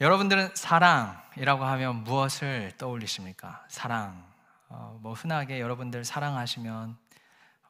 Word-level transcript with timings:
여러분들은 0.00 0.56
사랑이라고 0.56 1.64
하면 1.64 2.02
무엇을 2.02 2.72
떠올리십니까? 2.78 3.64
사랑. 3.68 4.24
어, 4.68 4.98
뭐 5.00 5.12
흔하게 5.12 5.60
여러분들 5.60 6.04
사랑하시면 6.04 6.96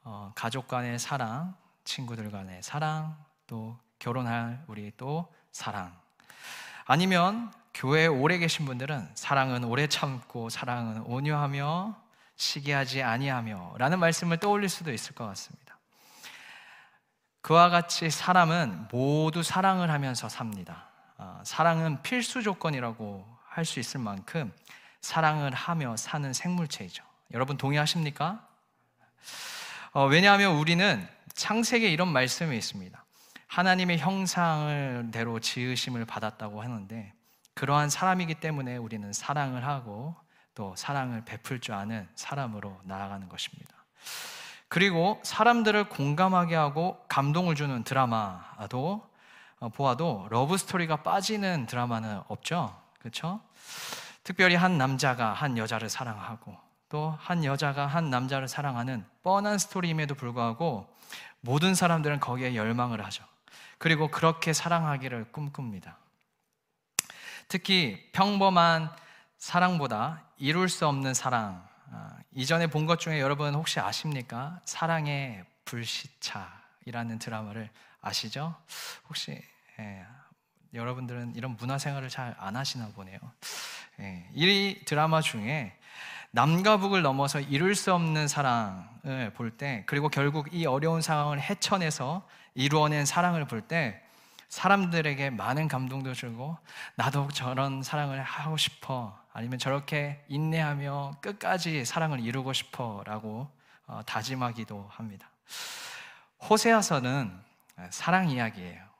어, 0.05 0.33
가족 0.35 0.67
간의 0.67 0.99
사랑, 0.99 1.55
친구들 1.85 2.31
간의 2.31 2.63
사랑, 2.63 3.15
또 3.47 3.79
결혼할 3.99 4.65
우리 4.69 4.91
또 4.97 5.31
사랑. 5.53 5.95
아니면 6.87 7.53
교회에 7.75 8.07
오래 8.07 8.39
계신 8.39 8.65
분들은 8.65 9.11
사랑은 9.15 9.65
오래 9.65 9.87
참고 9.87 10.49
사랑은 10.49 11.03
온유하며 11.03 11.95
시기하지 12.37 13.03
아니하며 13.03 13.75
라는 13.77 13.99
말씀을 13.99 14.39
떠올릴 14.39 14.71
수도 14.71 14.95
있을 14.95 15.15
것 15.15 15.27
같습니다. 15.27 15.77
그와 17.43 17.69
같이 17.69 18.09
사람은 18.09 18.89
모두 18.91 19.43
사랑을 19.43 19.91
하면서 19.91 20.31
삽니다. 20.31 20.94
어, 21.17 21.41
사랑은 21.45 22.03
필수 22.03 22.43
조건이라고 22.43 23.35
할 23.47 23.65
수 23.65 23.79
있을 23.79 24.01
만큼 24.01 24.53
사랑을 25.01 25.55
하며 25.55 25.97
사는 25.97 26.33
생물체이죠. 26.33 27.05
여러분 27.33 27.57
동의하십니까? 27.57 28.47
어, 29.93 30.07
왜냐하면 30.07 30.57
우리는 30.57 31.07
창세기에 31.35 31.91
이런 31.91 32.09
말씀이 32.09 32.57
있습니다. 32.57 33.05
하나님의 33.47 33.99
형상을 33.99 35.11
대로 35.13 35.39
지으심을 35.39 36.05
받았다고 36.05 36.63
하는데 36.63 37.13
그러한 37.55 37.91
사람이기 37.91 38.35
때문에 38.37 38.77
우리는 38.77 39.13
사랑을 39.13 39.65
하고 39.65 40.17
또 40.57 40.75
사랑을 40.77 41.25
베풀 41.25 41.61
줄 41.61 41.75
아는 41.75 42.09
사람으로 42.17 42.81
나아가는 42.83 43.29
것입니다. 43.29 43.73
그리고 44.67 45.21
사람들을 45.23 45.89
공감하게 45.91 46.57
하고 46.57 47.05
감동을 47.09 47.55
주는 47.55 47.85
드라마도 47.85 49.07
어, 49.07 49.14
보아도 49.69 50.27
러브 50.31 50.57
스토리가 50.57 50.97
빠지는 51.03 51.67
드라마는 51.67 52.23
없죠. 52.29 52.75
그렇죠? 52.99 53.41
특별히 54.23 54.55
한 54.57 54.79
남자가 54.79 55.33
한 55.33 55.59
여자를 55.59 55.89
사랑하고 55.89 56.57
또 56.89 57.17
한 57.21 57.45
여자가 57.45 57.87
한 57.87 58.11
남자를 58.11 58.49
사랑하는 58.49 59.05
뻔한 59.23 59.59
스토리임에도 59.59 60.15
불구하고 60.15 60.89
모든 61.41 61.75
사람들은 61.75 62.21
거기에 62.21 62.55
열망을 62.55 63.05
하죠. 63.07 63.25
그리고 63.79 64.09
그렇게 64.09 64.53
사랑하기를 64.53 65.33
꿈꿉니다. 65.33 65.99
특히 67.49 68.09
평범한 68.13 68.91
사랑보다 69.39 70.23
이룰 70.39 70.69
수 70.69 70.87
없는 70.87 71.13
사랑. 71.15 71.67
아, 71.93 72.17
이전에 72.33 72.67
본 72.69 72.87
것 72.87 72.99
중에 72.99 73.21
여러분 73.21 73.55
혹시 73.55 73.79
아십니까? 73.81 74.61
사랑의 74.65 75.45
불시착이라는 75.67 77.19
드라마를 77.19 77.71
아시죠? 78.01 78.55
혹시 79.09 79.43
예, 79.81 80.05
여러분들은 80.73 81.35
이런 81.37 81.57
문화 81.57 81.79
생활을 81.79 82.09
잘 82.09 82.35
안 82.39 82.57
하시나 82.57 82.89
보네요. 82.95 83.19
예, 84.01 84.29
이 84.35 84.81
드라마 84.85 85.21
중에 85.21 85.77
남과 86.33 86.79
북을 86.79 87.03
넘어서 87.03 87.39
이룰 87.41 87.75
수 87.77 87.95
없는 87.95 88.27
사랑을 88.27 89.33
볼 89.35 89.51
때, 89.53 89.85
그리고 89.87 90.09
결국 90.09 90.53
이 90.53 90.67
어려운 90.67 91.01
상황을 91.01 91.41
헤쳐내서 91.41 92.27
이루어낸 92.55 93.07
사랑을 93.07 93.47
볼 93.47 93.61
때, 93.61 94.03
사람들에게 94.49 95.31
많은 95.31 95.69
감동도 95.69 96.13
주고, 96.13 96.59
나도 96.97 97.29
저런 97.29 97.83
사랑을 97.83 98.23
하고 98.23 98.57
싶어. 98.57 99.17
아니면 99.33 99.59
저렇게 99.59 100.25
인내하며 100.29 101.19
끝까지 101.21 101.85
사랑을 101.85 102.21
이루고 102.21 102.53
싶어. 102.53 103.03
라고 103.07 103.49
어, 103.87 104.01
다짐하기도 104.07 104.89
합니다. 104.91 105.29
호세아서는 106.49 107.37
사랑 107.91 108.31
이야기예요. 108.31 108.94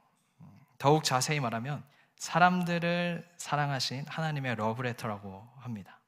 더욱 0.85 1.03
자세히 1.03 1.41
말하면 1.41 1.83
사람들을 2.17 3.27
사랑하신 3.39 4.05
하나님의 4.07 4.57
러브레터라고 4.57 5.49
합니다. 5.61 5.99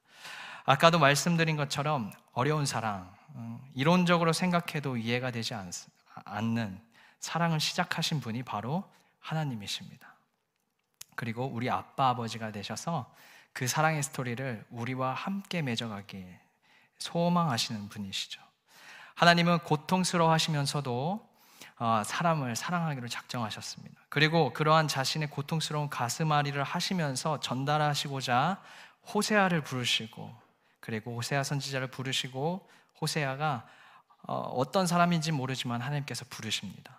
아까도 0.67 0.99
말씀드린 0.99 1.57
것처럼 1.57 2.13
어려운 2.35 2.67
사랑, 2.67 3.11
음, 3.37 3.59
이론적으로 3.73 4.35
생각해도 4.35 4.99
이해가 4.99 5.31
되지 5.31 5.55
않는 6.27 6.79
사랑을 7.21 7.59
시작하신 7.59 8.21
분이 8.21 8.43
바로 8.43 8.85
하나님이십니다. 9.21 10.15
그리고 11.15 11.47
우리 11.47 11.71
아빠 11.71 12.11
아버지가 12.11 12.53
되셔서 12.53 13.11
그 13.55 13.67
사랑의 13.67 14.03
스토리를 14.03 14.63
우리와 14.69 15.15
함께 15.15 15.63
맺어가길 15.63 16.39
소망하시는 16.99 17.89
분이시죠. 17.89 18.43
하나님은 19.15 19.61
고통스러워 19.61 20.31
하시면서도 20.31 21.26
어, 21.26 21.26
사람을 21.79 22.57
사랑하기로 22.57 23.09
작정하셨습니다. 23.09 24.01
그리고 24.09 24.53
그러한 24.53 24.89
자신의 24.89 25.31
고통스러운 25.31 25.91
가슴앓이를 25.91 26.65
하시면서 26.65 27.41
전달하시고자 27.41 28.63
호세아를 29.13 29.61
부르시고 29.63 30.35
그리고 30.81 31.17
호세아 31.17 31.43
선지자를 31.43 31.89
부르시고 31.89 32.69
호세아가 33.01 33.67
어, 34.23 34.35
어떤 34.57 34.87
사람인지 34.87 35.33
모르지만 35.33 35.81
하나님께서 35.83 36.25
부르십니다. 36.31 36.97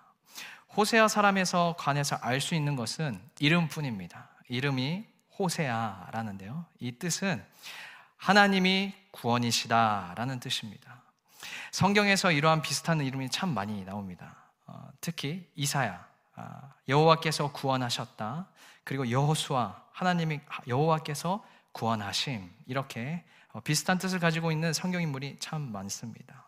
호세아 0.76 1.08
사람에서 1.08 1.76
관해서 1.78 2.18
알 2.22 2.40
수 2.40 2.54
있는 2.54 2.76
것은 2.76 3.20
이름뿐입니다. 3.40 4.30
이름이 4.48 5.06
호세아라는데요. 5.40 6.66
이 6.80 6.94
뜻은 6.94 7.44
하나님이 8.18 8.94
구원이시다라는 9.12 10.40
뜻입니다. 10.40 11.02
성경에서 11.72 12.32
이러한 12.32 12.62
비슷한 12.62 13.02
이름이 13.02 13.30
참 13.30 13.50
많이 13.54 13.84
나옵니다. 13.84 14.36
어, 14.68 14.90
특히 15.02 15.50
이사야 15.56 16.06
아, 16.36 16.74
여호와께서 16.88 17.52
구원하셨다. 17.52 18.48
그리고 18.84 19.10
여호수아 19.10 19.82
하나님이 19.92 20.40
여호와께서 20.68 21.44
구원하심 21.72 22.50
이렇게 22.68 23.24
어, 23.54 23.60
비슷한 23.62 23.98
뜻을 23.98 24.20
가지고 24.20 24.52
있는 24.52 24.74
성경 24.74 25.02
인물이 25.02 25.38
참 25.40 25.72
많습니다. 25.72 26.46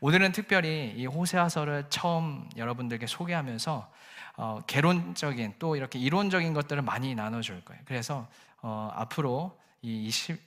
오늘은 0.00 0.32
특별히 0.32 0.92
이 0.96 1.06
호세아서를 1.06 1.86
처음 1.90 2.48
여러분들께 2.56 3.06
소개하면서 3.06 3.92
어, 4.36 4.60
개론적인 4.66 5.54
또 5.58 5.76
이렇게 5.76 5.98
이론적인 5.98 6.52
것들을 6.54 6.82
많이 6.82 7.14
나눠줄 7.14 7.64
거예요. 7.64 7.80
그래서 7.84 8.28
어, 8.62 8.90
앞으로 8.94 9.58
이 9.82 10.06
20, 10.06 10.40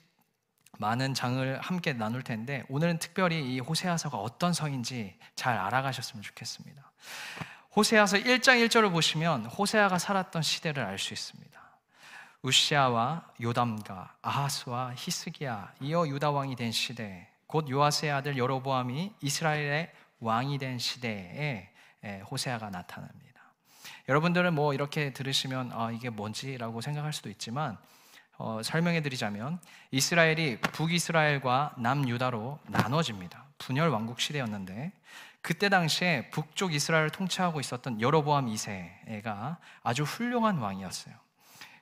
많은 0.78 1.14
장을 1.14 1.60
함께 1.60 1.92
나눌 1.92 2.22
텐데 2.22 2.64
오늘은 2.68 2.98
특별히 2.98 3.54
이 3.54 3.60
호세아서가 3.60 4.18
어떤 4.18 4.52
성인지 4.52 5.18
잘 5.34 5.56
알아가셨으면 5.56 6.22
좋겠습니다. 6.22 6.92
호세아서 7.74 8.18
1장 8.18 8.64
1절을 8.66 8.90
보시면 8.92 9.46
호세아가 9.46 9.98
살았던 9.98 10.42
시대를 10.42 10.84
알 10.84 10.98
수 10.98 11.14
있습니다. 11.14 11.58
우시아와 12.42 13.24
요담과 13.40 14.14
아하스와 14.22 14.94
히스기야 14.96 15.74
이어 15.80 16.06
유다 16.06 16.30
왕이 16.30 16.54
된 16.54 16.70
시대 16.70 17.28
곧 17.48 17.68
요아스의 17.68 18.12
아들 18.12 18.36
여로보암이 18.36 19.14
이스라엘의 19.20 19.92
왕이 20.20 20.58
된 20.58 20.78
시대에 20.78 21.70
호세아가 22.30 22.70
나타납니다. 22.70 23.42
여러분들은 24.08 24.54
뭐 24.54 24.72
이렇게 24.72 25.12
들으시면 25.12 25.72
아, 25.72 25.90
이게 25.90 26.10
뭔지라고 26.10 26.80
생각할 26.80 27.12
수도 27.12 27.28
있지만 27.28 27.76
어, 28.38 28.60
설명해 28.62 29.02
드리자면 29.02 29.58
이스라엘이 29.90 30.60
북이스라엘과 30.60 31.74
남유다로 31.78 32.60
나눠집니다. 32.68 33.44
분열 33.58 33.90
왕국 33.90 34.20
시대였는데 34.20 34.92
그때 35.42 35.68
당시에 35.68 36.30
북쪽 36.30 36.72
이스라엘을 36.72 37.10
통치하고 37.10 37.58
있었던 37.60 38.00
여로보암 38.00 38.46
2세가 38.46 39.56
아주 39.82 40.04
훌륭한 40.04 40.58
왕이었어요. 40.58 41.14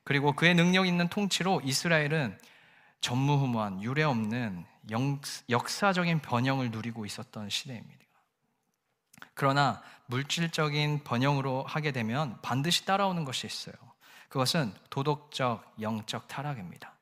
그리고 0.04 0.32
그의 0.32 0.54
능력 0.54 0.86
있는 0.86 1.08
통치로 1.08 1.60
이스라엘은 1.62 2.38
전무후무한 3.00 3.82
유례 3.82 4.02
없는 4.02 4.64
역사적인 5.50 6.20
번영을 6.20 6.70
누리고 6.70 7.04
있었던 7.04 7.50
시대입니다. 7.50 8.06
그러나 9.34 9.82
물질적인 10.06 11.02
번영으로 11.04 11.64
하게 11.64 11.92
되면 11.92 12.38
반드시 12.40 12.86
따라오는 12.86 13.24
것이 13.24 13.46
있어요. 13.46 13.74
그것은 14.28 14.72
도덕적, 14.90 15.76
영적 15.80 16.28
타락입니다. 16.28 16.92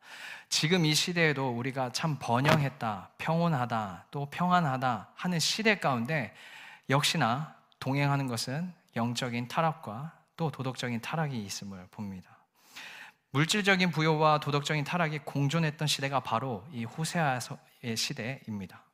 지금 0.49 0.85
이 0.85 0.95
시대에도 0.95 1.51
우리가 1.51 1.91
참 1.93 2.17
번영했다, 2.21 3.11
평온하다, 3.19 4.07
또 4.11 4.27
평안하다 4.31 5.09
하는 5.15 5.39
시대 5.41 5.79
가운데 5.79 6.35
역시나 6.89 7.57
동행하는 7.81 8.29
것은 8.29 8.73
영적인 8.95 9.49
타락과 9.49 10.13
또 10.37 10.51
도덕적인 10.51 11.01
타락이 11.01 11.43
있음을 11.45 11.87
봅니다. 11.91 12.31
물질적인 13.31 13.91
부여와 13.91 14.39
도덕적인 14.39 14.85
타락이 14.85 15.21
공존했던 15.25 15.89
시대가 15.89 16.21
바로 16.21 16.65
이 16.73 16.85
호세아의 16.85 17.41
시대입니다. 17.97 18.85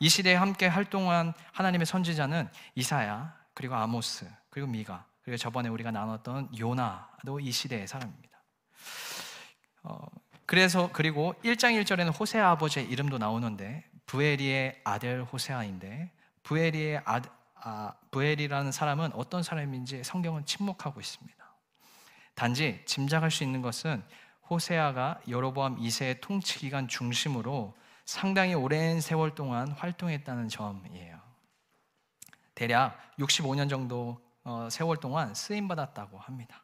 이 0.00 0.08
시대에 0.08 0.34
함께 0.34 0.66
활동한 0.66 1.32
하나님의 1.52 1.86
선지자는 1.86 2.48
이사야, 2.74 3.32
그리고 3.54 3.76
아모스, 3.76 4.28
그리고 4.50 4.68
미가, 4.68 5.04
그리고 5.26 5.38
저번에 5.38 5.68
우리가 5.68 5.90
나눴던 5.90 6.56
요나도 6.56 7.40
이 7.40 7.50
시대의 7.50 7.88
사람입니다. 7.88 8.40
어, 9.82 9.98
그래서 10.46 10.88
그리고 10.92 11.34
1장 11.42 11.74
1절에는 11.82 12.16
호세아 12.16 12.52
아버지의 12.52 12.86
이름도 12.86 13.18
나오는데 13.18 13.84
부엘리의 14.06 14.82
아들 14.84 15.24
호세아인데 15.24 16.12
부엘리의 16.44 17.02
아, 17.04 17.20
아, 17.56 17.94
부엘이라는 18.12 18.70
사람은 18.70 19.14
어떤 19.14 19.42
사람인지 19.42 20.04
성경은 20.04 20.46
침묵하고 20.46 21.00
있습니다. 21.00 21.44
단지 22.36 22.80
짐작할 22.86 23.32
수 23.32 23.42
있는 23.42 23.62
것은 23.62 24.04
호세아가 24.48 25.20
여로보암 25.28 25.80
2세의 25.80 26.20
통치 26.20 26.60
기간 26.60 26.86
중심으로 26.86 27.74
상당히 28.04 28.54
오랜 28.54 29.00
세월 29.00 29.34
동안 29.34 29.72
활동했다는 29.72 30.50
점이에요. 30.50 31.20
대략 32.54 32.96
65년 33.18 33.68
정도 33.68 34.20
어, 34.20 34.25
세월 34.70 34.96
동안 34.98 35.34
쓰임 35.34 35.68
받았다고 35.68 36.18
합니다. 36.18 36.62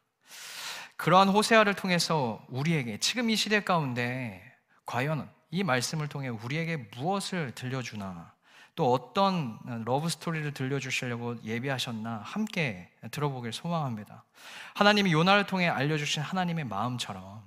그러한 0.96 1.28
호세아를 1.28 1.74
통해서 1.74 2.44
우리에게 2.48 2.98
지금 2.98 3.28
이 3.30 3.36
시대 3.36 3.64
가운데 3.64 4.42
과연 4.86 5.28
이 5.50 5.64
말씀을 5.64 6.08
통해 6.08 6.28
우리에게 6.28 6.88
무엇을 6.96 7.52
들려주나 7.54 8.32
또 8.74 8.92
어떤 8.92 9.58
러브 9.84 10.08
스토리를 10.08 10.54
들려주시려고 10.54 11.42
예비하셨나 11.44 12.22
함께 12.24 12.90
들어보길 13.10 13.52
소망합니다. 13.52 14.24
하나님이 14.74 15.12
요나를 15.12 15.46
통해 15.46 15.68
알려주신 15.68 16.22
하나님의 16.22 16.64
마음처럼 16.64 17.42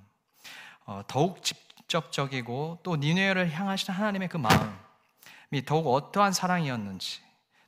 어, 0.84 1.02
더욱 1.08 1.42
직접적이고 1.42 2.80
또 2.84 2.96
니느웨를 2.96 3.50
향하신 3.52 3.92
하나님의 3.92 4.28
그 4.28 4.36
마음이 4.36 5.64
더욱 5.66 5.88
어떠한 5.88 6.32
사랑이었는지 6.32 7.25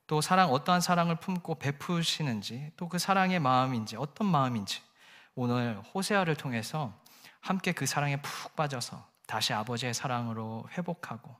또 0.08 0.20
사랑 0.22 0.50
어떠한 0.50 0.81
사랑을 0.81 1.16
품고 1.16 1.56
베푸시는지 1.56 2.72
또 2.76 2.88
그 2.88 2.99
사랑의 2.99 3.38
마음인지 3.38 3.96
어떤 3.96 4.26
마음인지 4.26 4.81
오늘 5.34 5.81
호세아를 5.94 6.34
통해서 6.34 6.93
함께 7.40 7.72
그 7.72 7.87
사랑에 7.87 8.16
푹 8.20 8.56
빠져서 8.56 9.06
다시 9.26 9.52
아버지의 9.52 9.94
사랑으로 9.94 10.66
회복하고 10.72 11.37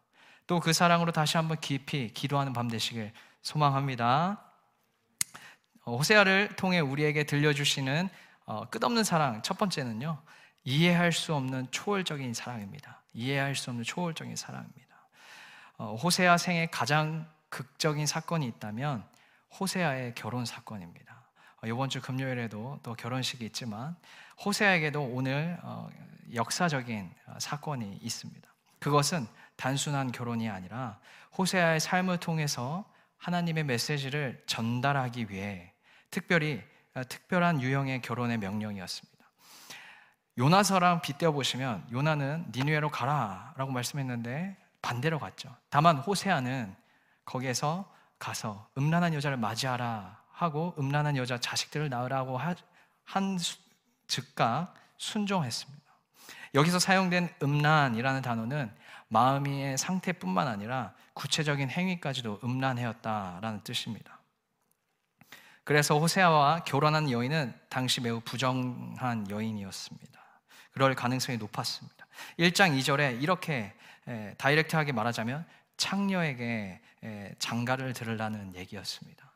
또 0.47 0.61
그 0.61 0.73
사랑으로 0.73 1.13
다시 1.13 1.37
한번 1.39 1.59
깊이 1.61 2.13
기도하는 2.13 2.53
밤 2.53 2.69
되시길 2.69 3.13
소망합니다. 3.43 4.45
어, 5.85 5.97
호세아를 5.97 6.57
통해 6.57 6.81
우리에게 6.81 7.25
들려주시는 7.25 8.09
어, 8.45 8.65
끝없는 8.69 9.03
사랑 9.03 9.43
첫 9.43 9.57
번째는요 9.57 10.21
이해할 10.65 11.13
수 11.13 11.35
없는 11.35 11.69
초월적인 11.71 12.35
사랑입니다. 12.35 13.03
이해할 13.15 13.55
수 13.55 13.71
없는 13.71 13.85
초월적인 13.85 14.37
사랑입니다. 14.37 15.09
어, 15.79 15.95
호세아 15.95 16.37
생에 16.37 16.67
가장 16.67 17.27
극적인 17.49 18.07
사건이 18.07 18.47
있다면 18.47 19.05
호세아의 19.59 20.15
결혼 20.15 20.45
사건입니다. 20.45 21.23
이번 21.67 21.89
주 21.89 22.01
금요일에도 22.01 22.79
또 22.83 22.95
결혼식이 22.95 23.45
있지만 23.47 23.97
호세아에게도 24.45 25.03
오늘 25.03 25.59
역사적인 26.35 27.13
사건이 27.39 27.99
있습니다. 28.03 28.49
그것은 28.79 29.27
단순한 29.57 30.13
결혼이 30.13 30.49
아니라 30.49 31.01
호세아의 31.37 31.81
삶을 31.81 32.19
통해서 32.19 32.85
하나님의 33.19 33.65
메시지를 33.65 34.43
전달하기 34.47 35.31
위해 35.31 35.73
특별히 36.11 36.63
어, 36.95 37.03
특별한 37.05 37.61
유형의 37.61 38.01
결혼의 38.03 38.39
명령이었습니다. 38.39 39.19
요나서랑 40.39 41.03
빗대어 41.03 41.33
보시면 41.33 41.87
요나는 41.91 42.47
니누에로 42.55 42.91
가라라고 42.91 43.73
말씀했는데 43.73 44.57
반대로 44.81 45.19
갔죠. 45.19 45.55
다만 45.69 45.99
호세아는 45.99 46.75
거기에서 47.29 47.85
가서 48.19 48.69
음란한 48.79 49.13
여자를 49.13 49.37
맞이하라 49.37 50.19
하고 50.33 50.75
음란한 50.79 51.17
여자 51.19 51.39
자식들을 51.39 51.91
낳으라고 51.91 52.41
한 53.05 53.39
즉각 54.07 54.75
순종했습니다. 54.97 55.85
여기서 56.55 56.79
사용된 56.79 57.29
음란이라는 57.43 58.23
단어는 58.23 58.75
마음의 59.09 59.77
상태뿐만 59.77 60.49
아니라 60.49 60.95
구체적인 61.13 61.69
행위까지도 61.69 62.41
음란해였다라는 62.43 63.63
뜻입니다. 63.63 64.19
그래서 65.65 65.99
호세아와 65.99 66.65
결혼한 66.65 67.11
여인은 67.11 67.55
당시 67.69 68.01
매우 68.01 68.21
부정한 68.21 69.29
여인이었습니다. 69.29 70.19
그럴 70.73 70.95
가능성이 70.95 71.37
높았습니다. 71.37 72.07
1장 72.39 72.79
2절에 72.79 73.21
이렇게 73.23 73.75
다이렉트하게 74.39 74.93
말하자면 74.93 75.45
창녀에게 75.79 76.81
장가를 77.39 77.95
들으라는 77.95 78.55
얘기였습니다. 78.55 79.33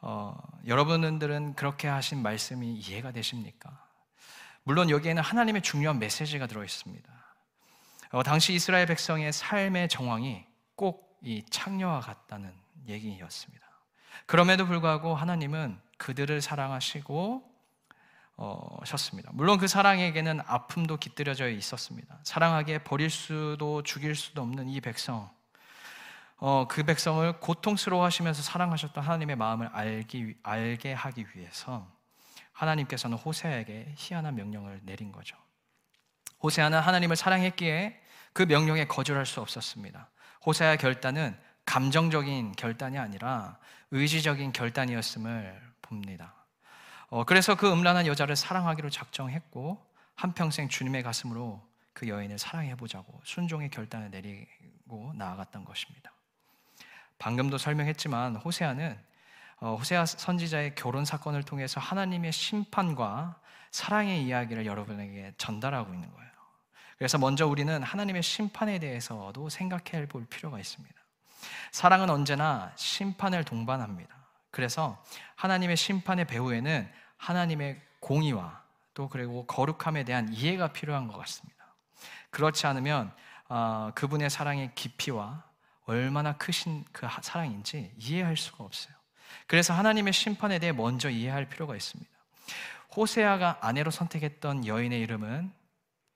어, 0.00 0.40
여러분들은 0.66 1.54
그렇게 1.54 1.88
하신 1.88 2.22
말씀이 2.22 2.74
이해가 2.74 3.12
되십니까? 3.12 3.86
물론 4.62 4.88
여기에는 4.88 5.22
하나님의 5.22 5.60
중요한 5.60 5.98
메시지가 5.98 6.46
들어 6.46 6.64
있습니다. 6.64 7.12
어, 8.12 8.22
당시 8.22 8.54
이스라엘 8.54 8.86
백성의 8.86 9.32
삶의 9.32 9.90
정황이 9.90 10.46
꼭 10.74 11.08
이 11.22 11.42
창녀와 11.50 12.00
같다는 12.00 12.52
얘기였습니다. 12.86 13.66
그럼에도 14.26 14.66
불구하고 14.66 15.14
하나님은 15.14 15.80
그들을 15.96 16.40
사랑하시고 16.40 17.42
어, 17.44 17.57
셨습니다. 18.84 19.30
물론 19.34 19.58
그 19.58 19.66
사랑에게는 19.66 20.40
아픔도 20.46 20.98
깃들여져 20.98 21.48
있었습니다. 21.50 22.18
사랑하기에 22.22 22.78
버릴 22.78 23.10
수도 23.10 23.82
죽일 23.82 24.14
수도 24.14 24.42
없는 24.42 24.68
이 24.68 24.80
백성, 24.80 25.28
어, 26.36 26.66
그 26.68 26.84
백성을 26.84 27.40
고통스러워하시면서 27.40 28.42
사랑하셨던 28.42 29.02
하나님의 29.02 29.36
마음을 29.36 29.68
알기, 29.72 30.36
알게 30.44 30.92
하기 30.92 31.26
위해서 31.34 31.90
하나님께서는 32.52 33.16
호세아에게 33.16 33.94
희한한 33.96 34.36
명령을 34.36 34.80
내린 34.84 35.10
거죠. 35.10 35.36
호세아는 36.42 36.78
하나님을 36.78 37.16
사랑했기에 37.16 38.00
그 38.32 38.42
명령에 38.42 38.86
거절할 38.86 39.26
수 39.26 39.40
없었습니다. 39.40 40.10
호세아의 40.46 40.78
결단은 40.78 41.36
감정적인 41.64 42.52
결단이 42.52 42.98
아니라 42.98 43.58
의지적인 43.90 44.52
결단이었음을 44.52 45.60
봅니다. 45.82 46.37
어, 47.10 47.24
그래서 47.24 47.54
그 47.54 47.70
음란한 47.70 48.06
여자를 48.06 48.36
사랑하기로 48.36 48.90
작정했고 48.90 49.84
한평생 50.14 50.68
주님의 50.68 51.02
가슴으로 51.02 51.66
그 51.92 52.08
여인을 52.08 52.38
사랑해 52.38 52.74
보자고 52.74 53.20
순종의 53.24 53.70
결단을 53.70 54.10
내리고 54.10 55.12
나아갔던 55.14 55.64
것입니다. 55.64 56.12
방금도 57.18 57.58
설명했지만 57.58 58.36
호세아는 58.36 58.98
어, 59.60 59.74
호세아 59.74 60.06
선지자의 60.06 60.74
결혼 60.74 61.04
사건을 61.04 61.42
통해서 61.42 61.80
하나님의 61.80 62.30
심판과 62.30 63.40
사랑의 63.70 64.22
이야기를 64.24 64.66
여러분에게 64.66 65.32
전달하고 65.36 65.92
있는 65.92 66.12
거예요. 66.12 66.28
그래서 66.96 67.18
먼저 67.18 67.46
우리는 67.46 67.82
하나님의 67.82 68.22
심판에 68.22 68.78
대해서도 68.78 69.48
생각해 69.48 70.06
볼 70.06 70.26
필요가 70.26 70.58
있습니다. 70.58 70.94
사랑은 71.72 72.10
언제나 72.10 72.72
심판을 72.76 73.44
동반합니다. 73.44 74.17
그래서 74.50 75.02
하나님의 75.36 75.76
심판의 75.76 76.26
배후에는 76.26 76.90
하나님의 77.16 77.80
공의와 78.00 78.62
또 78.94 79.08
그리고 79.08 79.46
거룩함에 79.46 80.04
대한 80.04 80.32
이해가 80.32 80.72
필요한 80.72 81.06
것 81.08 81.16
같습니다. 81.18 81.74
그렇지 82.30 82.66
않으면 82.66 83.12
어, 83.48 83.90
그분의 83.94 84.30
사랑의 84.30 84.72
깊이와 84.74 85.44
얼마나 85.84 86.36
크신 86.36 86.84
그 86.92 87.06
사랑인지 87.22 87.92
이해할 87.96 88.36
수가 88.36 88.64
없어요. 88.64 88.94
그래서 89.46 89.72
하나님의 89.72 90.12
심판에 90.12 90.58
대해 90.58 90.72
먼저 90.72 91.08
이해할 91.08 91.48
필요가 91.48 91.74
있습니다. 91.74 92.10
호세아가 92.94 93.58
아내로 93.60 93.90
선택했던 93.90 94.66
여인의 94.66 95.00
이름은 95.00 95.52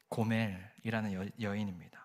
고멜이라는 0.08 1.32
여, 1.40 1.54
인입니다 1.54 2.01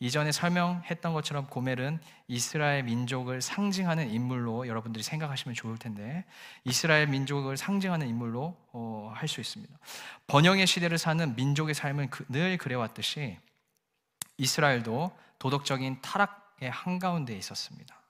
이전에 0.00 0.32
설명했던 0.32 1.12
것처럼 1.14 1.46
고멜은 1.46 2.00
이스라엘 2.28 2.82
민족을 2.82 3.40
상징하는 3.40 4.10
인물로 4.10 4.66
여러분들이 4.66 5.02
생각하시면 5.02 5.54
좋을 5.54 5.78
텐데 5.78 6.24
이스라엘 6.64 7.06
민족을 7.06 7.56
상징하는 7.56 8.08
인물로 8.08 8.56
어, 8.72 9.12
할 9.14 9.28
수 9.28 9.40
있습니다. 9.40 9.72
번영의 10.26 10.66
시대를 10.66 10.98
사는 10.98 11.34
민족의 11.36 11.74
삶은 11.74 12.10
그, 12.10 12.24
늘 12.28 12.58
그래왔듯이 12.58 13.38
이스라엘도 14.36 15.16
도덕적인 15.38 16.00
타락 16.02 16.56
한가운데 16.62 17.36
있었습니다. 17.36 18.00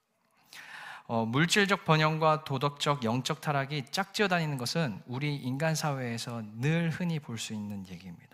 어, 1.07 1.27
물질적 1.27 1.85
번영과 1.85 2.45
도덕적 2.45 3.05
영적 3.05 3.41
타락이 3.41 3.87
짝지어 3.91 4.27
다니는 4.29 4.57
것은 4.57 5.03
우리 5.07 5.37
인간 5.37 5.75
사회에서 5.75 6.43
늘 6.61 6.91
흔히 6.91 7.19
볼 7.21 7.39
수 7.39 7.53
있는 7.53 7.87
얘기입니다. 7.89 8.34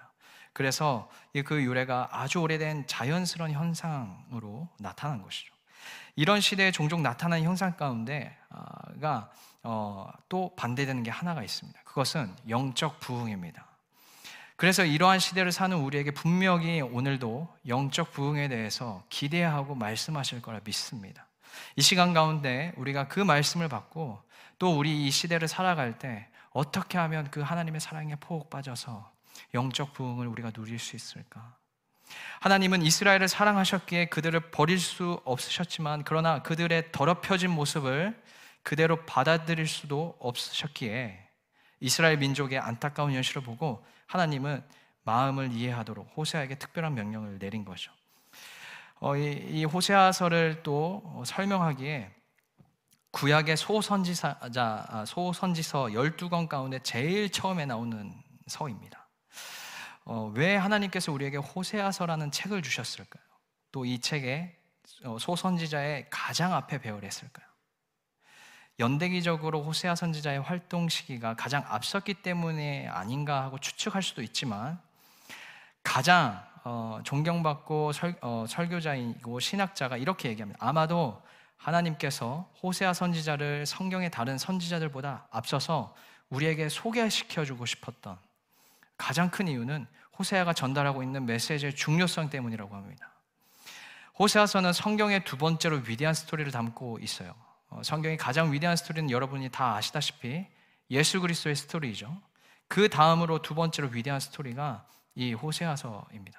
그래서 0.53 1.09
그 1.45 1.63
유래가 1.63 2.09
아주 2.13 2.41
오래된 2.41 2.87
자연스러운 2.87 3.53
현상으로 3.53 4.69
나타난 4.79 5.23
것이죠. 5.23 5.55
이런 6.17 6.41
시대에 6.41 6.71
종종 6.71 7.03
나타나는 7.03 7.45
현상 7.45 7.77
가운데가 7.77 9.31
어, 9.63 10.11
또 10.29 10.55
반대되는 10.57 11.03
게 11.03 11.11
하나가 11.11 11.43
있습니다. 11.43 11.81
그것은 11.85 12.35
영적 12.49 13.01
부흥입니다. 13.01 13.67
그래서 14.57 14.85
이러한 14.85 15.19
시대를 15.19 15.53
사는 15.53 15.75
우리에게 15.77 16.11
분명히 16.11 16.83
오늘도 16.83 17.49
영적 17.67 18.13
부흥에 18.13 18.49
대해서 18.49 19.03
기대하고 19.09 19.75
말씀하실 19.75 20.43
거라 20.43 20.61
믿습니다. 20.65 21.27
이 21.77 21.83
시간 21.83 22.13
가운데 22.13 22.73
우리가 22.77 23.09
그 23.09 23.21
말씀을 23.21 23.69
받고 23.69 24.23
또 24.59 24.77
우리 24.77 25.07
이 25.07 25.11
시대를 25.11 25.49
살아갈 25.49 25.99
때 25.99 26.29
어떻게 26.51 26.99
하면 26.99 27.31
그 27.31 27.41
하나님의 27.41 27.81
사랑에 27.81 28.17
포옥 28.17 28.51
빠져서 28.51 29.11
영적 29.55 29.93
부흥을 29.93 30.27
우리가 30.27 30.51
누릴 30.51 30.79
수 30.79 30.97
있을까? 30.97 31.57
하나님은 32.41 32.83
이스라엘을 32.83 33.29
사랑하셨기에 33.29 34.07
그들을 34.07 34.51
버릴 34.51 34.79
수 34.79 35.21
없으셨지만 35.25 36.05
그러나 36.05 36.43
그들의 36.43 36.93
더럽혀진 36.93 37.51
모습을 37.51 38.21
그대로 38.63 39.05
받아들일 39.07 39.67
수도 39.67 40.17
없으셨기에 40.19 41.19
이스라엘 41.81 42.19
민족의 42.19 42.59
안타까운 42.59 43.13
현실을 43.13 43.43
보고 43.43 43.85
하나님은 44.07 44.63
마음을 45.03 45.53
이해하도록 45.53 46.13
호세아에게 46.17 46.57
특별한 46.57 46.95
명령을 46.95 47.39
내린 47.39 47.65
거죠. 47.65 47.93
어, 49.01 49.17
이, 49.17 49.33
이 49.33 49.65
호세아서를 49.65 50.63
또 50.63 51.23
설명하기에 51.25 52.11
구약의 53.13 53.57
소선지자 53.57 54.39
아, 54.89 55.05
소선지서 55.07 55.87
12권 55.87 56.49
가운데 56.49 56.79
제일 56.81 57.31
처음에 57.31 57.67
나오는 57.67 58.15
서입니다. 58.47 59.00
어, 60.05 60.33
왜 60.35 60.57
하나님께서 60.57 61.13
우리에게 61.13 61.37
호세아서라는 61.37 62.31
책을 62.31 62.63
주셨을까요? 62.63 63.23
또 63.73 63.85
이 63.85 64.01
책에 64.01 64.57
어, 65.05 65.17
소선지자의 65.19 66.07
가장 66.11 66.53
앞에 66.55 66.79
배열 66.81 67.05
했을까요? 67.05 67.47
연대기적으로 68.79 69.63
호세아 69.63 69.95
선지자의 69.95 70.41
활동 70.41 70.89
시기가 70.89 71.35
가장 71.35 71.63
앞섰기 71.69 72.15
때문에 72.15 72.89
아닌가 72.89 73.43
하고 73.43 73.59
추측할 73.59 74.03
수도 74.03 74.23
있지만 74.23 74.81
가장 75.83 76.43
어, 76.65 77.01
존경받고 77.05 77.93
설, 77.93 78.17
어, 78.23 78.47
설교자이고 78.49 79.39
신학자가 79.39 79.97
이렇게 79.97 80.31
얘기합니다. 80.31 80.59
아마도 80.67 81.23
하나님께서 81.57 82.51
호세아 82.63 82.95
선지자를 82.95 83.67
성경의 83.67 84.11
다른 84.11 84.39
선지자들보다 84.39 85.29
앞서서 85.31 85.95
우리에게 86.31 86.69
소개시켜주고 86.71 87.67
싶었던 87.67 88.19
가장 89.01 89.31
큰 89.31 89.49
이유는 89.49 89.87
호세아가 90.19 90.53
전달하고 90.53 91.03
있는 91.03 91.25
메시지의 91.25 91.75
중요성 91.75 92.29
때문이라고 92.29 92.77
합니다. 92.77 93.11
호세아서는 94.19 94.75
성경의 94.75 95.25
두 95.25 95.39
번째로 95.39 95.81
위대한 95.87 96.13
스토리를 96.13 96.53
담고 96.53 96.99
있어요. 97.01 97.35
어, 97.71 97.81
성경의 97.83 98.19
가장 98.19 98.53
위대한 98.53 98.77
스토리는 98.77 99.11
여러분이 99.11 99.49
다 99.49 99.77
아시다시피 99.77 100.47
예수 100.91 101.21
그리스도의 101.21 101.57
스토리죠. 101.57 102.21
그 102.69 102.91
다음으로 102.91 103.41
두 103.41 103.55
번째로 103.55 103.89
위대한 103.89 104.21
스토리가 104.21 104.87
이 105.15 105.33
호세아서입니다. 105.33 106.39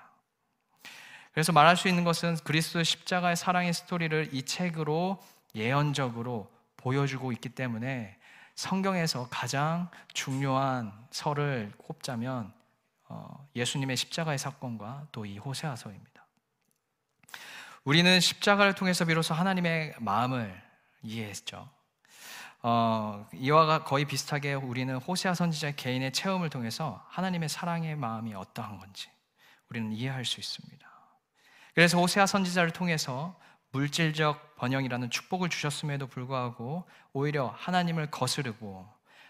그래서 1.34 1.52
말할 1.52 1.76
수 1.76 1.88
있는 1.88 2.04
것은 2.04 2.38
그리스도 2.44 2.84
십자가의 2.84 3.36
사랑의 3.36 3.74
스토리를 3.74 4.30
이 4.34 4.44
책으로 4.44 5.20
예언적으로 5.56 6.52
보여주고 6.78 7.32
있기 7.32 7.50
때문에 7.50 8.18
성경에서 8.56 9.28
가장 9.30 9.90
중요한 10.14 10.92
설을 11.12 11.72
꼽자면 11.78 12.54
어, 13.08 13.48
예수님의 13.56 13.98
십자가의 13.98 14.38
사건과 14.38 15.08
또 15.12 15.26
이 15.26 15.38
호세아서입니다. 15.38 16.12
우리는 17.84 18.20
십자가를 18.20 18.76
통해서 18.76 19.06
비로소 19.06 19.34
하나님의 19.34 19.96
마음을 20.00 20.62
이해했죠. 21.02 21.68
어, 22.64 23.28
이와 23.34 23.84
거의 23.84 24.06
비슷하게 24.06 24.54
우리는 24.54 24.96
호세아 24.96 25.34
선지자 25.34 25.72
개인의 25.72 26.14
체험을 26.14 26.50
통해서 26.50 27.04
하나님의 27.10 27.50
사랑의 27.50 27.96
마음이 27.96 28.36
어떠한 28.36 28.78
건지 28.78 29.10
우리는 29.70 29.92
이해할 29.92 30.26
수 30.26 30.40
있습니다. 30.40 30.88
그래서 31.74 31.98
호세아 31.98 32.28
선지자를 32.28 32.72
통해서 32.72 33.40
물질적 33.72 34.56
번영이라는 34.58 35.10
축복을 35.10 35.50
주셨음에도 35.50 36.08
불구하고 36.08 36.86
오히려 37.14 37.54
하나님을 37.58 38.12
거스르고 38.12 38.88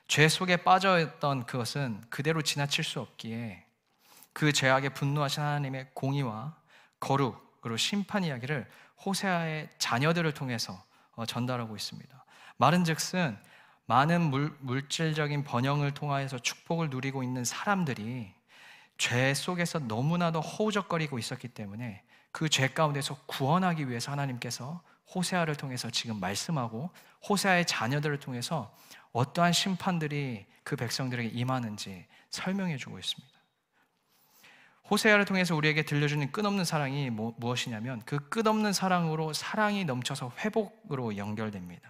죄 0.07 0.27
속에 0.27 0.57
빠져 0.57 0.99
있던 0.99 1.45
그것은 1.45 2.01
그대로 2.09 2.41
지나칠 2.41 2.83
수 2.83 2.99
없기에 2.99 3.65
그 4.33 4.51
죄악에 4.51 4.89
분노하신 4.89 5.41
하나님의 5.43 5.91
공의와 5.93 6.55
거룩으로 6.99 7.77
심판 7.77 8.23
이야기를 8.23 8.69
호세아의 9.05 9.69
자녀들을 9.77 10.33
통해서 10.33 10.83
어, 11.15 11.25
전달하고 11.25 11.75
있습니다. 11.75 12.25
말은즉슨 12.57 13.37
많은 13.85 14.21
물, 14.21 14.55
물질적인 14.59 15.43
번영을 15.43 15.93
통하여서 15.93 16.39
축복을 16.39 16.89
누리고 16.89 17.23
있는 17.23 17.43
사람들이 17.43 18.33
죄 18.97 19.33
속에서 19.33 19.79
너무나도 19.79 20.39
허우적거리고 20.39 21.19
있었기 21.19 21.49
때문에 21.49 22.03
그 22.31 22.49
죄 22.49 22.67
가운데서 22.67 23.15
구원하기 23.25 23.89
위해서 23.89 24.11
하나님께서 24.11 24.81
호세아를 25.13 25.55
통해서 25.55 25.89
지금 25.89 26.19
말씀하고 26.19 26.89
호세아의 27.27 27.65
자녀들을 27.65 28.19
통해서 28.19 28.73
어떠한 29.11 29.51
심판들이 29.53 30.45
그 30.63 30.75
백성들에게 30.75 31.29
임하는지 31.29 32.05
설명해 32.29 32.77
주고 32.77 32.97
있습니다. 32.97 33.31
호세아를 34.89 35.25
통해서 35.25 35.55
우리에게 35.55 35.83
들려주는 35.83 36.31
끝없는 36.31 36.65
사랑이 36.65 37.09
뭐, 37.09 37.33
무엇이냐면 37.37 38.01
그 38.05 38.29
끝없는 38.29 38.73
사랑으로 38.73 39.33
사랑이 39.33 39.85
넘쳐서 39.85 40.33
회복으로 40.39 41.17
연결됩니다. 41.17 41.89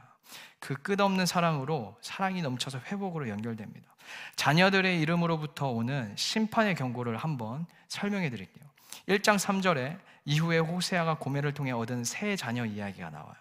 그 0.60 0.76
끝없는 0.76 1.26
사랑으로 1.26 1.98
사랑이 2.02 2.42
넘쳐서 2.42 2.80
회복으로 2.80 3.28
연결됩니다. 3.30 3.96
자녀들의 4.36 5.00
이름으로부터 5.02 5.70
오는 5.70 6.16
심판의 6.16 6.76
경고를 6.76 7.18
한번 7.18 7.66
설명해 7.88 8.30
드릴게요. 8.30 8.66
1장 9.08 9.38
3절에 9.38 10.00
이후에 10.26 10.60
호세아가 10.60 11.16
고매를 11.16 11.54
통해 11.54 11.72
얻은 11.72 12.04
새 12.04 12.36
자녀 12.36 12.66
이야기가 12.66 13.10
나와요. 13.10 13.36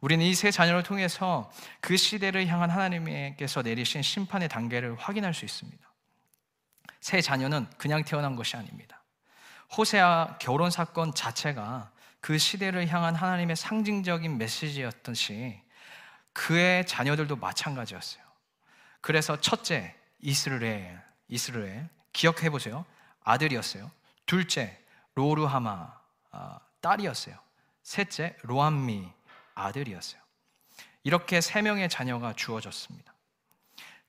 우리는 0.00 0.24
이새 0.24 0.50
자녀를 0.50 0.82
통해서 0.82 1.50
그 1.80 1.96
시대를 1.96 2.46
향한 2.48 2.70
하나님께서 2.70 3.62
내리신 3.62 4.02
심판의 4.02 4.48
단계를 4.48 4.96
확인할 4.96 5.32
수 5.32 5.44
있습니다. 5.44 5.92
새 7.00 7.20
자녀는 7.20 7.66
그냥 7.78 8.04
태어난 8.04 8.36
것이 8.36 8.56
아닙니다. 8.56 9.02
호세아 9.76 10.38
결혼 10.38 10.70
사건 10.70 11.14
자체가 11.14 11.90
그 12.20 12.38
시대를 12.38 12.88
향한 12.88 13.14
하나님의 13.14 13.56
상징적인 13.56 14.38
메시지였듯이 14.38 15.60
그의 16.32 16.86
자녀들도 16.86 17.36
마찬가지였어요. 17.36 18.22
그래서 19.00 19.40
첫째 19.40 19.94
이스르엘, 20.20 21.00
이스르엘 21.28 21.88
기억해 22.12 22.50
보세요. 22.50 22.84
아들이었어요. 23.24 23.90
둘째 24.26 24.78
로르하마 25.14 25.70
아, 25.70 26.01
딸이었어요. 26.80 27.36
셋째 27.82 28.36
로암미 28.42 29.08
아들이었어요. 29.54 30.20
이렇게 31.04 31.40
세 31.40 31.62
명의 31.62 31.88
자녀가 31.88 32.32
주어졌습니다. 32.32 33.12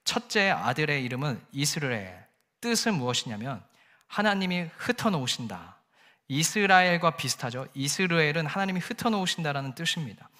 첫째 0.04 0.50
아들의 0.50 1.02
이름은 1.04 1.44
이스라엘. 1.52 2.24
뜻은 2.60 2.94
무엇이냐면 2.94 3.62
하나님이 4.06 4.70
흩어놓으신다. 4.76 5.76
이스라엘과 6.28 7.16
비슷하죠. 7.16 7.66
이스라엘은 7.74 8.46
하나님이 8.46 8.80
흩어놓으신다라는 8.80 9.74
뜻입니다. 9.74 10.30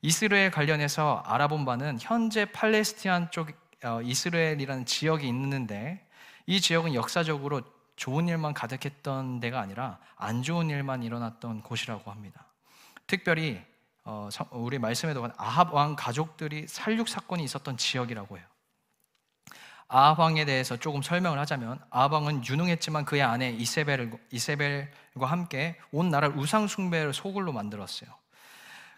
이스라엘 0.00 0.50
관련해서 0.50 1.22
알아본 1.26 1.64
바는 1.64 1.98
현재 2.00 2.46
팔레스티안 2.46 3.30
쪽 3.30 3.50
어, 3.84 4.00
이스라엘이라는 4.02 4.86
지역이 4.86 5.28
있는데 5.28 6.06
이 6.46 6.60
지역은 6.60 6.94
역사적으로 6.94 7.62
좋은 7.96 8.28
일만 8.28 8.54
가득했던 8.54 9.40
데가 9.40 9.60
아니라 9.60 9.98
안 10.16 10.42
좋은 10.42 10.70
일만 10.70 11.02
일어났던 11.02 11.62
곳이라고 11.62 12.10
합니다. 12.10 12.46
특별히 13.06 13.62
어, 14.04 14.28
우리 14.50 14.78
말씀에도 14.78 15.28
아합 15.36 15.74
왕 15.74 15.96
가족들이 15.96 16.68
살육 16.68 17.08
사건이 17.08 17.42
있었던 17.42 17.76
지역이라고 17.76 18.38
해요. 18.38 18.46
아합 19.88 20.18
왕에 20.18 20.44
대해서 20.44 20.76
조금 20.76 21.02
설명을 21.02 21.38
하자면 21.40 21.80
아합 21.90 22.12
왕은 22.12 22.46
유능했지만 22.46 23.04
그의 23.04 23.22
아내 23.22 23.50
이세벨 23.50 24.12
이세벨과 24.30 25.26
함께 25.26 25.78
온 25.90 26.10
나라를 26.10 26.36
우상 26.36 26.68
숭배를 26.68 27.14
소굴로 27.14 27.52
만들었어요. 27.52 28.10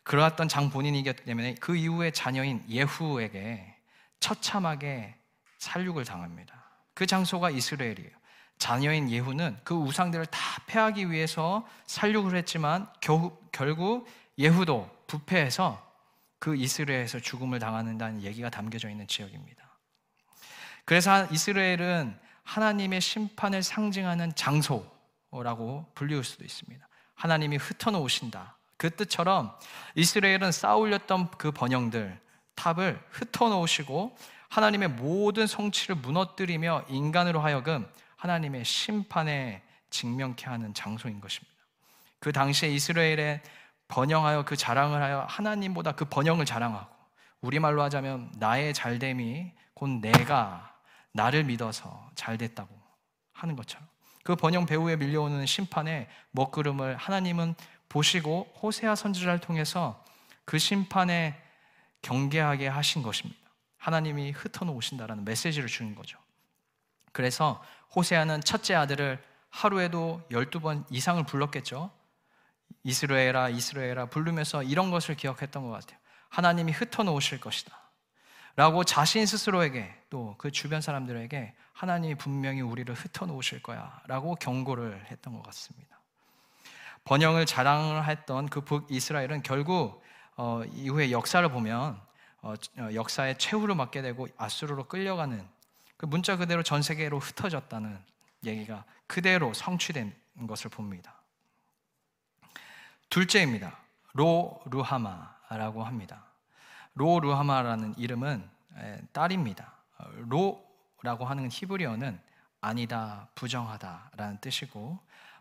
그러했던 0.03 0.49
장 0.49 0.71
본인이기 0.71 1.13
때문에 1.13 1.55
그 1.55 1.77
이후에 1.77 2.11
자녀인 2.11 2.65
예후에게 2.69 3.77
처참하게 4.21 5.15
살육을 5.59 6.05
당합니다. 6.05 6.55
그 6.95 7.07
장소가 7.07 7.51
이스라엘이에요. 7.51 8.18
자녀인 8.59 9.11
예후는 9.11 9.59
그 9.65 9.75
우상들을 9.75 10.27
다 10.27 10.41
패하기 10.67 11.11
위해서 11.11 11.67
살육을 11.87 12.37
했지만 12.37 12.89
겨우, 13.01 13.37
결국 13.53 14.09
예후도 14.39 14.91
부패해서 15.07 15.87
그 16.39 16.57
이스라엘에서 16.57 17.21
죽음을 17.21 17.59
당하는다는 17.59 18.23
얘기가 18.23 18.51
담겨져 18.51 18.89
있는 18.89 19.07
지역입니다. 19.07 19.69
그래서 20.85 21.27
이스라엘은 21.31 22.19
하나님의 22.45 23.01
심판을 23.01 23.63
상징하는 23.63 24.35
장소라고 24.35 25.87
불리울 25.95 26.25
수도 26.25 26.45
있습니다. 26.45 26.89
하나님이 27.15 27.57
흩어놓으신다. 27.57 28.57
그 28.77 28.91
뜻처럼 28.91 29.53
이스라엘은 29.97 30.53
쌓아올렸던 30.53 31.33
그 31.33 31.51
번영들, 31.51 32.19
탑을 32.55 33.03
흩어놓으시고 33.11 34.17
하나님의 34.49 34.89
모든 34.89 35.47
성취를 35.47 35.97
무너뜨리며 35.97 36.85
인간으로 36.89 37.41
하여금 37.41 37.87
하나님의 38.19 38.65
심판에 38.65 39.63
직면케 39.91 40.47
하는 40.47 40.75
장소인 40.75 41.21
것입니다. 41.21 41.55
그 42.19 42.33
당시에 42.33 42.69
이스라엘에 42.69 43.43
번영하여 43.87 44.45
그 44.45 44.57
자랑을 44.57 45.03
하여 45.03 45.25
하나님보다 45.29 45.93
그 45.93 46.05
번영을 46.05 46.45
자랑하고 46.45 46.95
우리말로 47.41 47.83
하자면 47.83 48.33
나의 48.37 48.75
잘됨이 48.75 49.53
곧 49.73 49.89
내가 50.01 50.77
나를 51.13 51.45
믿어서 51.45 52.11
잘 52.15 52.37
됐다고 52.37 52.69
하는 53.33 53.57
것처럼 53.57 53.87
그 54.25 54.37
번영 54.37 54.67
배후에 54.67 54.97
밀려오는 54.97 55.47
심판의 55.47 56.09
먹구름을 56.33 56.97
하나님은 56.97 57.55
보시고 57.89 58.53
호세아 58.61 58.95
선지자를 58.95 59.41
통해서 59.41 60.05
그 60.45 60.59
심판에 60.59 61.41
경계하게 62.03 62.69
하신 62.69 63.03
것입니다. 63.03 63.41
하나님이 63.79 64.33
흩어놓으신다라는 64.33 65.25
메시지를 65.25 65.69
주는 65.69 65.95
거죠. 65.95 66.19
그래서 67.13 67.63
호세아는 67.95 68.41
첫째 68.43 68.75
아들을 68.75 69.23
하루에도 69.51 70.23
12번 70.31 70.85
이상을 70.91 71.23
불렀겠죠. 71.25 71.91
이스라엘아 72.85 73.49
이스라엘아 73.49 74.07
부르면서 74.07 74.63
이런 74.63 74.91
것을 74.91 75.17
기억했던 75.17 75.65
것 75.65 75.71
같아요. 75.71 75.99
하나님이 76.29 76.73
흩어놓으실 76.73 77.41
것이다. 77.41 77.77
라고 78.57 78.83
자신 78.85 79.25
스스로에게 79.25 79.95
또 80.11 80.35
그 80.39 80.51
주변 80.51 80.81
사람들에게 80.81 81.55
하나님이 81.73 82.15
분명히 82.15 82.61
우리를 82.61 82.93
흩어놓으실 82.95 83.63
거야 83.63 84.01
라고 84.07 84.35
경고를 84.35 85.07
했던 85.11 85.35
것 85.35 85.43
같습니다. 85.45 86.01
번영을 87.05 87.47
자랑을 87.47 88.07
했던 88.07 88.49
그 88.49 88.63
북이스라엘은 88.63 89.43
결국 89.43 90.03
어, 90.37 90.63
이후에 90.75 91.11
역사를 91.11 91.47
보면 91.49 92.01
어, 92.43 92.55
어 92.79 92.95
역사의 92.95 93.39
최후를 93.39 93.75
맞게 93.75 94.03
되고 94.03 94.29
아수르로 94.37 94.85
끌려가는 94.85 95.47
그 95.99 96.07
문자 96.07 96.37
그대로 96.37 96.63
전 96.63 96.81
세계로 96.81 97.19
흩어졌다는 97.19 97.99
얘기가 98.45 98.85
그대로 99.07 99.53
성취된 99.53 100.15
것을 100.47 100.71
봅니다. 100.71 101.15
둘째입니다. 103.11 103.77
로 104.15 104.61
루하마라고 104.71 105.83
합니다. 105.83 106.25
로 106.95 107.21
루하마라는 107.21 107.99
이름은 107.99 108.49
딸입니다. 109.13 109.73
로라고 110.29 111.25
하는 111.27 111.51
히브리어는 111.51 112.21
아니다, 112.61 113.29
부정하다라는 113.35 114.39
뜻이고 114.41 115.01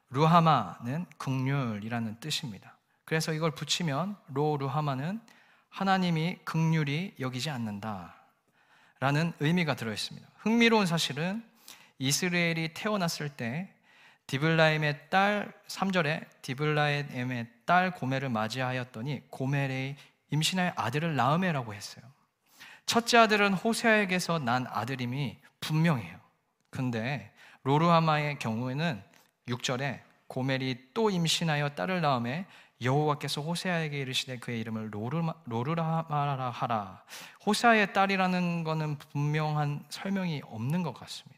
루하마는 0.10 1.06
극률이라는 1.18 2.20
뜻입니다. 2.20 2.76
그래서 3.06 3.32
이걸 3.32 3.52
붙이면 3.52 4.18
로 4.30 4.58
루하마는 4.58 5.22
하나님이 5.70 6.40
극률이 6.46 7.16
여기지 7.20 7.52
않는다 7.52 8.17
라는 9.00 9.34
의미가 9.40 9.76
들어 9.76 9.94
있습니다. 9.94 10.28
흥미로운 10.38 10.86
사실은 10.86 11.44
이스라엘이 12.00 12.74
태어났을 12.74 13.30
때 13.30 13.70
디블라임의 14.28 15.10
딸 15.10 15.54
3절에 15.68 16.26
디블라임의 16.42 17.48
딸 17.66 17.92
고멜을 17.92 18.30
맞이하였더니 18.30 19.30
고멜의 19.30 19.96
임신하여 20.32 20.74
아들을 20.76 21.16
낳음해라고 21.16 21.74
했어요. 21.74 22.04
첫째 22.86 23.18
아들은 23.18 23.54
호세아에게서 23.54 24.40
난 24.40 24.66
아들임이 24.70 25.38
분명해요. 25.62 26.18
근데 26.70 27.32
로르하마의 27.64 28.40
경우에는 28.40 29.02
6절에 29.48 30.02
고멜이 30.28 30.90
또 30.94 31.10
임신하여 31.10 31.70
딸을 31.70 32.02
낳음에 32.02 32.46
여호와께서 32.82 33.42
호세아에게 33.42 34.00
이르시되 34.00 34.40
그의 34.40 34.60
이름을 34.60 34.92
로르라마라 35.46 36.50
하라. 36.52 37.04
호세아의 37.46 37.94
딸이라는 37.94 38.64
것은 38.64 38.98
분명한 38.98 39.86
설명이 39.90 40.44
없는 40.46 40.84
것 40.84 40.94
같습니다. 40.94 41.38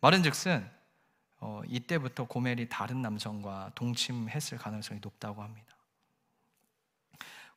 말은즉슨 0.00 0.70
어, 1.40 1.62
이때부터 1.68 2.26
고멜이 2.26 2.68
다른 2.68 3.02
남성과 3.02 3.72
동침했을 3.74 4.58
가능성이 4.58 5.00
높다고 5.02 5.42
합니다. 5.42 5.66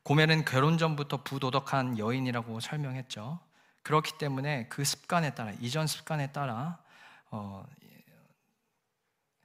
고멜은 0.02 0.44
결혼 0.44 0.78
전부터 0.78 1.22
부도덕한 1.22 1.98
여인이라고 1.98 2.58
설명했죠. 2.60 3.38
그렇기 3.82 4.18
때문에 4.18 4.66
그 4.68 4.84
습관에 4.84 5.34
따라 5.34 5.52
이전 5.60 5.86
습관에 5.86 6.32
따라 6.32 6.78
어, 7.30 7.64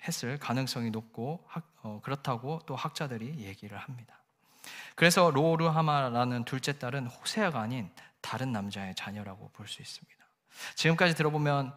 했을 0.08 0.38
가능성이 0.38 0.90
높고 0.92 1.44
학, 1.48 1.64
어, 1.82 2.00
그렇다고 2.04 2.62
또 2.66 2.76
학자들이 2.76 3.46
얘기를 3.46 3.78
합니다. 3.78 4.16
그래서 4.96 5.30
로르하마라는 5.32 6.46
둘째 6.46 6.78
딸은 6.80 7.08
호세아가 7.08 7.62
아닌 7.62 7.90
다른 8.22 8.52
남자의 8.52 8.96
자녀라고 8.96 9.50
볼 9.54 9.68
수 9.68 9.82
있습니다. 9.82 10.18
지금까지 10.76 11.16
들어보면 11.16 11.74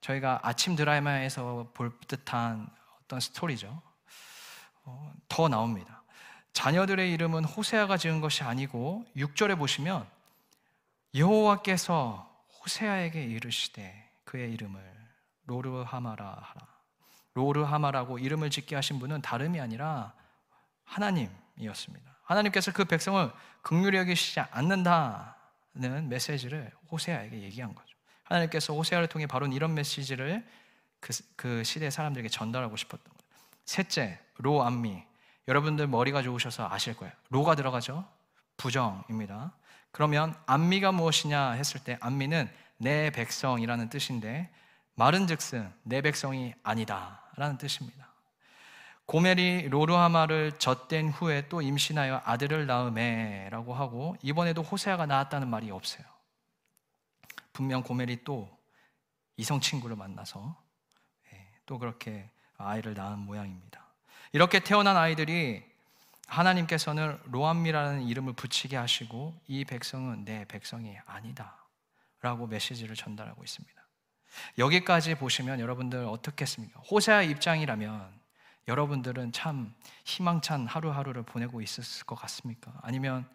저희가 0.00 0.40
아침 0.42 0.74
드라마에서 0.74 1.70
볼 1.74 1.92
듯한 2.08 2.68
어떤 3.02 3.20
스토리죠. 3.20 3.80
어, 4.84 5.12
더 5.28 5.48
나옵니다. 5.48 6.02
자녀들의 6.52 7.12
이름은 7.12 7.44
호세아가 7.44 7.96
지은 7.96 8.20
것이 8.20 8.42
아니고 8.42 9.04
6절에 9.16 9.56
보시면 9.56 10.06
여호와께서 11.14 12.28
호세아에게 12.60 13.22
이르시되 13.24 14.10
그의 14.24 14.52
이름을 14.52 14.80
로르하마라 15.46 16.24
하라. 16.24 16.66
로르하마라고 17.34 18.18
이름을 18.18 18.50
짓게 18.50 18.74
하신 18.74 18.98
분은 18.98 19.22
다름이 19.22 19.60
아니라 19.60 20.12
하나님이었습니다. 20.84 22.12
하나님께서 22.24 22.72
그 22.72 22.84
백성을 22.84 23.30
극률히 23.62 23.98
여기시지 23.98 24.40
않는다는 24.40 26.08
메시지를 26.08 26.70
호세아에게 26.90 27.42
얘기한 27.42 27.74
거죠. 27.74 27.96
하나님께서 28.24 28.74
호세아를 28.74 29.08
통해 29.08 29.26
바로 29.26 29.46
이런 29.46 29.74
메시지를 29.74 30.46
그, 31.00 31.12
그 31.36 31.64
시대 31.64 31.90
사람들에게 31.90 32.28
전달하고 32.28 32.76
싶었던 32.76 33.04
거예요. 33.04 33.32
셋째, 33.64 34.20
로 34.38 34.62
안미. 34.62 35.02
여러분들 35.48 35.86
머리가 35.88 36.22
좋으셔서 36.22 36.68
아실 36.70 36.96
거예요. 36.96 37.12
로가 37.30 37.54
들어가죠? 37.56 38.06
부정입니다. 38.56 39.52
그러면 39.90 40.34
안미가 40.46 40.92
무엇이냐 40.92 41.52
했을 41.52 41.82
때 41.82 41.98
안미는 42.00 42.50
내 42.78 43.10
백성이라는 43.10 43.88
뜻인데 43.88 44.50
말은즉슨 44.94 45.72
내 45.82 46.00
백성이 46.00 46.54
아니다 46.62 47.21
라는 47.36 47.58
뜻입니다. 47.58 48.12
고멜이 49.06 49.68
로르하마를 49.68 50.58
젖댄 50.58 51.10
후에 51.10 51.48
또 51.48 51.60
임신하여 51.60 52.22
아들을 52.24 52.66
낳음에 52.66 53.48
라고 53.50 53.74
하고 53.74 54.16
이번에도 54.22 54.62
호세아가 54.62 55.06
낳았다는 55.06 55.48
말이 55.48 55.70
없어요. 55.70 56.06
분명 57.52 57.82
고멜이 57.82 58.24
또 58.24 58.48
이성 59.36 59.60
친구를 59.60 59.96
만나서 59.96 60.56
예, 61.32 61.48
또 61.66 61.78
그렇게 61.78 62.30
아이를 62.56 62.94
낳은 62.94 63.18
모양입니다. 63.18 63.84
이렇게 64.32 64.60
태어난 64.60 64.96
아이들이 64.96 65.62
하나님께서는 66.28 67.18
로암미라는 67.24 68.02
이름을 68.02 68.32
붙이게 68.32 68.76
하시고 68.76 69.38
이 69.46 69.64
백성은 69.64 70.24
내 70.24 70.46
백성이 70.46 70.96
아니다. 71.04 71.58
라고 72.22 72.46
메시지를 72.46 72.96
전달하고 72.96 73.42
있습니다. 73.44 73.81
여기까지 74.58 75.14
보시면 75.14 75.60
여러분들 75.60 76.04
어떻겠습니까? 76.04 76.80
호세아 76.80 77.22
입장이라면 77.22 78.20
여러분들은 78.68 79.32
참 79.32 79.74
희망찬 80.04 80.66
하루하루를 80.66 81.22
보내고 81.24 81.60
있었을 81.60 82.06
것 82.06 82.14
같습니까? 82.16 82.72
아니면 82.82 83.28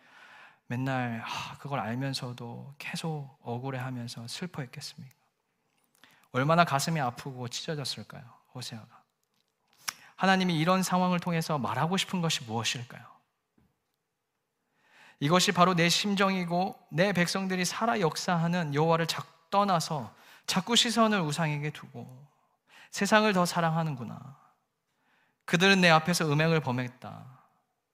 맨날 0.67 1.23
그걸 1.59 1.79
알면서도 1.79 2.75
계속 2.77 3.37
억울해하면서 3.41 4.27
슬퍼했겠습니까? 4.27 5.15
얼마나 6.31 6.65
가슴이 6.65 6.99
아프고 6.99 7.47
찢어졌을까요? 7.47 8.23
호세아가. 8.53 9.03
하나님이 10.15 10.57
이런 10.57 10.83
상황을 10.83 11.19
통해서 11.19 11.57
말하고 11.57 11.97
싶은 11.97 12.21
것이 12.21 12.43
무엇일까요? 12.43 13.05
이것이 15.19 15.51
바로 15.51 15.73
내 15.73 15.89
심정이고 15.89 16.77
내 16.91 17.13
백성들이 17.13 17.65
살아 17.65 17.99
역사하는 17.99 18.73
여호와를 18.75 19.07
떠나서 19.49 20.13
자꾸 20.47 20.75
시선을 20.75 21.21
우상에게 21.21 21.69
두고 21.69 22.25
세상을 22.89 23.31
더 23.33 23.45
사랑하는구나. 23.45 24.37
그들은 25.45 25.81
내 25.81 25.89
앞에서 25.89 26.31
음행을 26.31 26.61
범했다. 26.61 27.37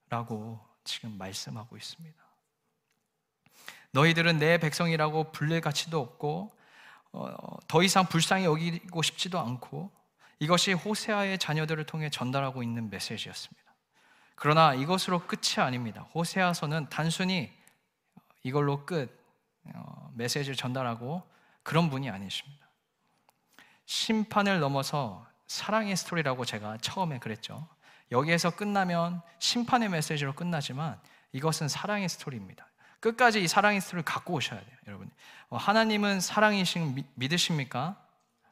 라고 0.10 0.60
지금 0.84 1.18
말씀하고 1.18 1.76
있습니다. 1.76 2.24
너희들은 3.92 4.38
내 4.38 4.60
백성이라고 4.60 5.32
불릴 5.32 5.62
가치도 5.62 6.00
없고 6.00 6.52
어, 7.14 7.58
더 7.68 7.84
이상 7.84 8.06
불쌍히 8.06 8.46
여기고 8.46 9.02
싶지도 9.02 9.40
않고 9.40 9.92
이것이 10.40 10.74
호세아의 10.74 11.38
자녀들을 11.38 11.84
통해 11.86 12.10
전달하고 12.10 12.64
있는 12.64 12.90
메시지였습니다. 12.90 13.64
그러나 14.36 14.74
이것으로 14.74 15.20
끝이 15.28 15.64
아닙니다. 15.64 16.02
호세아서는 16.14 16.90
단순히 16.90 17.52
이걸로 18.42 18.86
끝 18.86 19.10
어, 19.74 20.12
메시지를 20.16 20.56
전달하고 20.56 21.24
그런 21.64 21.90
분이 21.90 22.10
아니십니다. 22.10 22.68
심판을 23.86 24.60
넘어서 24.60 25.26
사랑의 25.48 25.96
스토리라고 25.96 26.46
제가 26.46 26.78
처음에 26.78 27.20
그랬죠. 27.20 27.68
여기에서 28.12 28.52
끝나면 28.52 29.22
심판의 29.40 29.90
메시지로 29.90 30.34
끝나지만 30.34 31.00
이것은 31.32 31.68
사랑의 31.68 32.10
스토리입니다. 32.10 32.68
끝까지 33.00 33.44
이 33.44 33.48
사랑의 33.48 33.82
스토리를 33.82 34.06
갖고 34.06 34.34
오셔야 34.36 34.60
돼요, 34.60 34.78
여러분. 34.88 35.10
어, 35.50 35.58
하나님은 35.58 36.22
사랑이신 36.22 37.04
믿으십니까? 37.16 37.98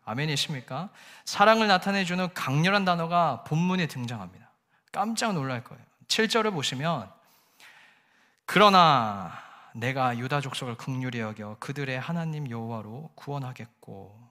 아멘이십니까? 0.03 0.89
사랑을 1.25 1.67
나타내주는 1.67 2.33
강렬한 2.33 2.83
단어가 2.83 3.43
본문에 3.45 3.87
등장합니다. 3.87 4.51
깜짝 4.91 5.33
놀랄 5.33 5.63
거예요. 5.63 5.81
7절을 6.07 6.51
보시면 6.51 7.09
그러나 8.45 9.31
내가 9.73 10.17
유다 10.17 10.41
족속을 10.41 10.75
극률히 10.75 11.19
여겨 11.19 11.57
그들의 11.59 11.99
하나님 11.99 12.49
여호와로 12.49 13.11
구원하겠고 13.15 14.29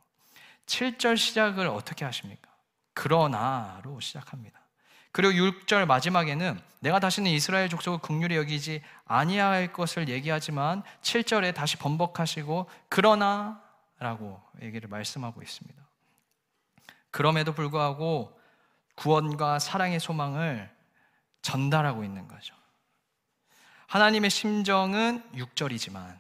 7절 0.67 1.17
시작을 1.17 1.67
어떻게 1.67 2.05
하십니까? 2.05 2.51
그러나로 2.95 4.01
시작합니다. 4.01 4.61
그리고 5.13 5.33
6절 5.35 5.87
마지막에는 5.87 6.61
내가 6.81 7.01
다시는 7.01 7.31
이스라엘 7.31 7.69
족속을 7.69 7.99
극률히 7.99 8.37
여기지 8.37 8.83
아니할 9.05 9.73
것을 9.73 10.09
얘기하지만 10.09 10.83
7절에 11.03 11.55
다시 11.55 11.77
번복하시고 11.77 12.69
그러나 12.89 13.61
라고 13.99 14.41
얘기를 14.63 14.89
말씀하고 14.89 15.43
있습니다. 15.43 15.81
그럼에도 17.11 17.53
불구하고 17.53 18.39
구원과 18.95 19.59
사랑의 19.59 19.99
소망을 19.99 20.71
전달하고 21.43 22.05
있는 22.05 22.29
거죠. 22.29 22.55
하나님의 23.91 24.31
심정은 24.31 25.21
6절이지만 25.35 26.17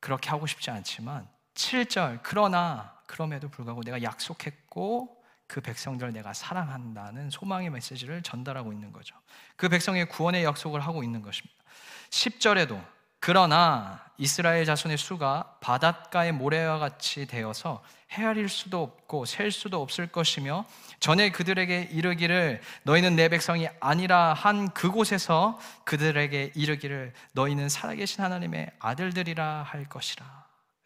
그렇게 0.00 0.30
하고 0.30 0.46
싶지 0.46 0.70
않지만 0.70 1.28
7절 1.52 2.20
그러나 2.22 2.98
그럼에도 3.06 3.50
불구하고 3.50 3.82
내가 3.82 4.02
약속했고 4.02 5.22
그 5.46 5.60
백성들을 5.60 6.14
내가 6.14 6.32
사랑한다는 6.32 7.28
소망의 7.28 7.68
메시지를 7.68 8.22
전달하고 8.22 8.72
있는 8.72 8.90
거죠. 8.90 9.14
그 9.56 9.68
백성의 9.68 10.08
구원의 10.08 10.44
약속을 10.44 10.80
하고 10.80 11.02
있는 11.02 11.20
것입니다. 11.20 11.62
10절에도 12.08 12.82
그러나 13.20 14.02
이스라엘 14.16 14.64
자손의 14.64 14.98
수가 14.98 15.56
바닷가의 15.60 16.32
모래와 16.32 16.78
같이 16.78 17.26
되어서 17.26 17.82
헤아릴 18.12 18.48
수도 18.48 18.82
없고 18.82 19.24
셀 19.24 19.52
수도 19.52 19.80
없을 19.80 20.06
것이며 20.08 20.64
전에 20.98 21.30
그들에게 21.30 21.90
이르기를 21.92 22.60
너희는 22.82 23.14
내 23.14 23.28
백성이 23.28 23.68
아니라 23.78 24.34
한 24.34 24.70
그곳에서 24.70 25.58
그들에게 25.84 26.52
이르기를 26.54 27.12
너희는 27.32 27.68
살아계신 27.68 28.24
하나님의 28.24 28.72
아들들이라 28.78 29.62
할 29.62 29.84
것이라. 29.84 30.26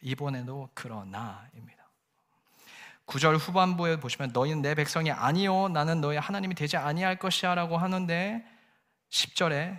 이번에도 0.03 0.69
그러나입니다. 0.75 1.83
9절 3.07 3.39
후반부에 3.39 4.01
보시면 4.01 4.31
너희는 4.33 4.63
내 4.63 4.75
백성이 4.75 5.11
아니요 5.11 5.69
나는 5.69 6.01
너희 6.01 6.17
하나님이 6.17 6.55
되지 6.55 6.77
아니할 6.77 7.19
것이야라고 7.19 7.79
하는데 7.79 8.45
10절에 9.11 9.79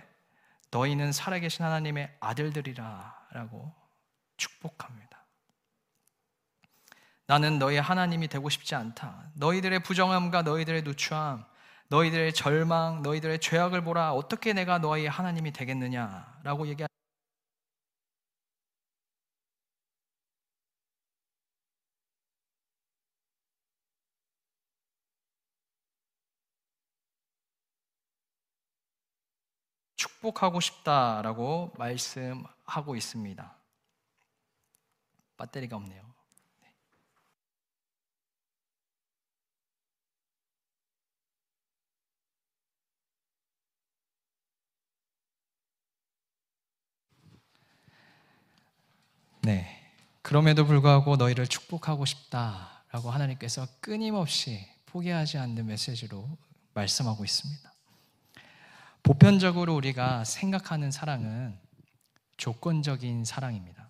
너희는 0.70 1.12
살아계신 1.12 1.64
하나님의 1.64 2.16
아들들이라 2.20 3.28
라고 3.32 3.74
축복합니다. 4.36 5.24
나는 7.26 7.58
너희 7.58 7.76
하나님이 7.76 8.28
되고 8.28 8.48
싶지 8.48 8.74
않다. 8.74 9.30
너희들의 9.34 9.80
부정함과 9.80 10.42
너희들의 10.42 10.82
누추함, 10.82 11.44
너희들의 11.88 12.32
절망, 12.34 13.02
너희들의 13.02 13.40
죄악을 13.40 13.82
보라. 13.82 14.12
어떻게 14.12 14.52
내가 14.52 14.78
너희 14.78 15.06
하나님이 15.06 15.52
되겠느냐 15.52 16.40
라고 16.44 16.68
얘기하 16.68 16.86
축복하고 30.16 30.60
싶다라고 30.60 31.72
말씀하고 31.76 32.96
있습니다. 32.96 33.56
배터리가 35.36 35.76
없네요. 35.76 36.02
네. 49.42 49.92
그럼에도 50.22 50.64
불구하고 50.66 51.16
너희를 51.16 51.46
축복하고 51.46 52.04
싶다라고 52.04 53.10
하나님께서 53.10 53.66
끊임없이 53.80 54.66
포기하지 54.86 55.38
않는 55.38 55.66
메시지로 55.66 56.26
말씀하고 56.74 57.24
있습니다. 57.24 57.75
보편적으로 59.06 59.76
우리가 59.76 60.24
생각하는 60.24 60.90
사랑은 60.90 61.56
조건적인 62.38 63.24
사랑입니다. 63.24 63.88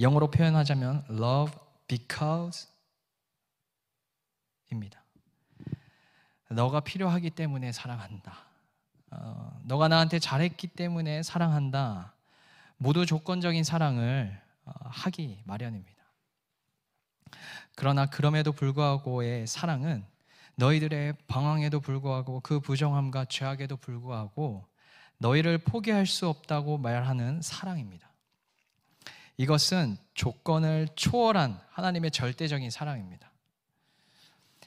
영어로 0.00 0.32
표현하자면 0.32 1.04
love 1.08 1.56
because 1.86 2.68
입니다. 4.72 5.04
너가 6.48 6.80
필요하기 6.80 7.30
때문에 7.30 7.70
사랑한다. 7.70 8.38
어, 9.12 9.56
너가 9.66 9.86
나한테 9.86 10.18
잘했기 10.18 10.66
때문에 10.66 11.22
사랑한다. 11.22 12.12
모두 12.76 13.06
조건적인 13.06 13.62
사랑을 13.62 14.36
어, 14.64 14.72
하기 14.82 15.42
마련입니다. 15.44 16.02
그러나 17.76 18.06
그럼에도 18.06 18.50
불구하고의 18.50 19.46
사랑은 19.46 20.04
너희들의 20.60 21.14
방황에도 21.26 21.80
불구하고 21.80 22.40
그 22.40 22.60
부정함과 22.60 23.24
죄악에도 23.24 23.78
불구하고 23.78 24.66
너희를 25.16 25.58
포기할 25.58 26.06
수 26.06 26.28
없다고 26.28 26.76
말하는 26.76 27.40
사랑입니다. 27.40 28.10
이것은 29.38 29.96
조건을 30.12 30.88
초월한 30.96 31.58
하나님의 31.70 32.10
절대적인 32.10 32.70
사랑입니다. 32.70 33.32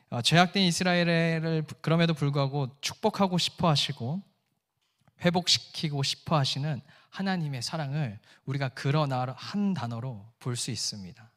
어, 0.09 0.21
죄악된 0.21 0.63
이스라엘을 0.63 1.63
그럼에도 1.81 2.15
불구하고 2.15 2.75
축복하고 2.81 3.37
싶어 3.37 3.69
하시고 3.69 4.21
회복시키고 5.21 6.01
싶어 6.01 6.37
하시는 6.37 6.81
하나님의 7.11 7.61
사랑을 7.61 8.19
우리가 8.45 8.69
그러나 8.73 9.35
한 9.37 9.75
단어로 9.75 10.25
볼 10.39 10.55
수 10.55 10.71
있습니다. 10.71 11.31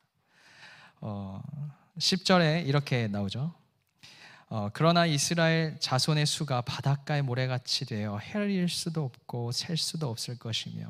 어, 1.03 1.43
10절에 1.99 2.67
이렇게 2.67 3.07
나오죠. 3.07 3.66
어, 4.49 4.69
그러나 4.73 5.07
이스라엘 5.07 5.79
자손의 5.81 6.25
수가 6.25 6.61
바닷가의 6.61 7.23
모래같이 7.23 7.85
되어 7.85 8.19
헤릴 8.19 8.69
수도 8.69 9.05
없고 9.05 9.51
셀 9.51 9.77
수도 9.77 10.09
없을 10.09 10.39
것이며 10.39 10.89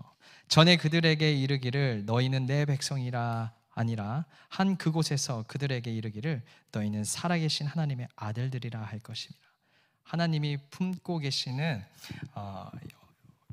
전에 0.49 0.77
그들에게 0.77 1.33
이르기를 1.33 2.05
너희는 2.05 2.47
내 2.47 2.67
백성이라 2.67 3.53
아니라 3.75 4.25
한 4.49 4.77
그곳에서 4.77 5.45
그들에게 5.47 5.91
이르기를 5.91 6.43
너희는 6.73 7.05
살아계신 7.05 7.67
하나님의 7.67 8.09
아들들이라 8.15 8.81
할 8.81 8.99
것이니라. 9.01 9.47
하나님이 10.03 10.59
품고 10.71 11.19
계시는 11.19 11.85
어, 12.35 12.71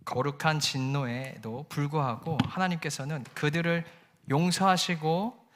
거룩한 0.05 0.59
진노에도 0.59 1.65
불구하고 1.69 2.37
하나님께서는 2.43 3.23
그들을 3.33 3.85
용서하시고 4.29 5.47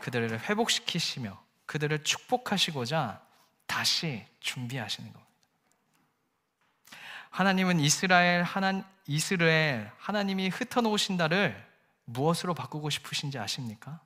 그들을 0.00 0.40
회복시키시며 0.48 1.40
그들을 1.66 2.02
축복하시고자 2.04 3.27
다시 3.68 4.24
준비하시는 4.40 5.12
겁니다. 5.12 5.28
하나님은 7.30 7.78
이스라엘 7.78 8.42
하나 8.42 8.82
이스라엘 9.06 9.90
하나님이 9.98 10.48
흩어놓으신다를 10.48 11.64
무엇으로 12.06 12.54
바꾸고 12.54 12.90
싶으신지 12.90 13.38
아십니까? 13.38 14.00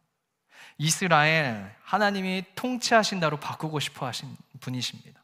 이스라엘 0.77 1.75
하나님이 1.83 2.45
통치하신다로 2.55 3.39
바꾸고 3.39 3.81
싶어 3.81 4.07
하신 4.07 4.37
분이십니다. 4.61 5.23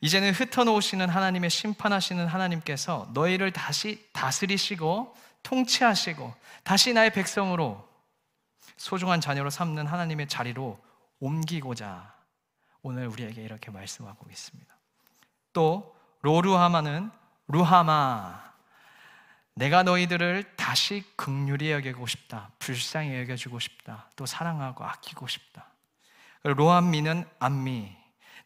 이제는 0.00 0.32
흩어놓으시는 0.32 1.08
하나님의 1.08 1.48
심판하시는 1.48 2.26
하나님께서 2.26 3.08
너희를 3.14 3.52
다시 3.52 4.06
다스리시고 4.12 5.16
통치하시고 5.42 6.34
다시 6.64 6.92
나의 6.92 7.12
백성으로 7.12 7.88
소중한 8.76 9.20
자녀로 9.20 9.48
삼는 9.48 9.86
하나님의 9.86 10.28
자리로 10.28 10.78
옮기고자 11.20 12.15
오늘 12.86 13.08
우리에게 13.08 13.42
이렇게 13.42 13.72
말씀하고 13.72 14.30
있습니다. 14.30 14.72
또 15.52 15.96
로루하마는 16.22 17.10
루하마 17.48 18.46
내가 19.54 19.82
너희들을 19.82 20.54
다시 20.54 21.02
극률히 21.16 21.72
여기고 21.72 22.06
싶다. 22.06 22.52
불쌍히 22.60 23.18
여겨주고 23.18 23.58
싶다. 23.58 24.08
또 24.14 24.24
사랑하고 24.24 24.84
아끼고 24.84 25.26
싶다. 25.26 25.66
로함미는 26.44 27.28
암미 27.40 27.90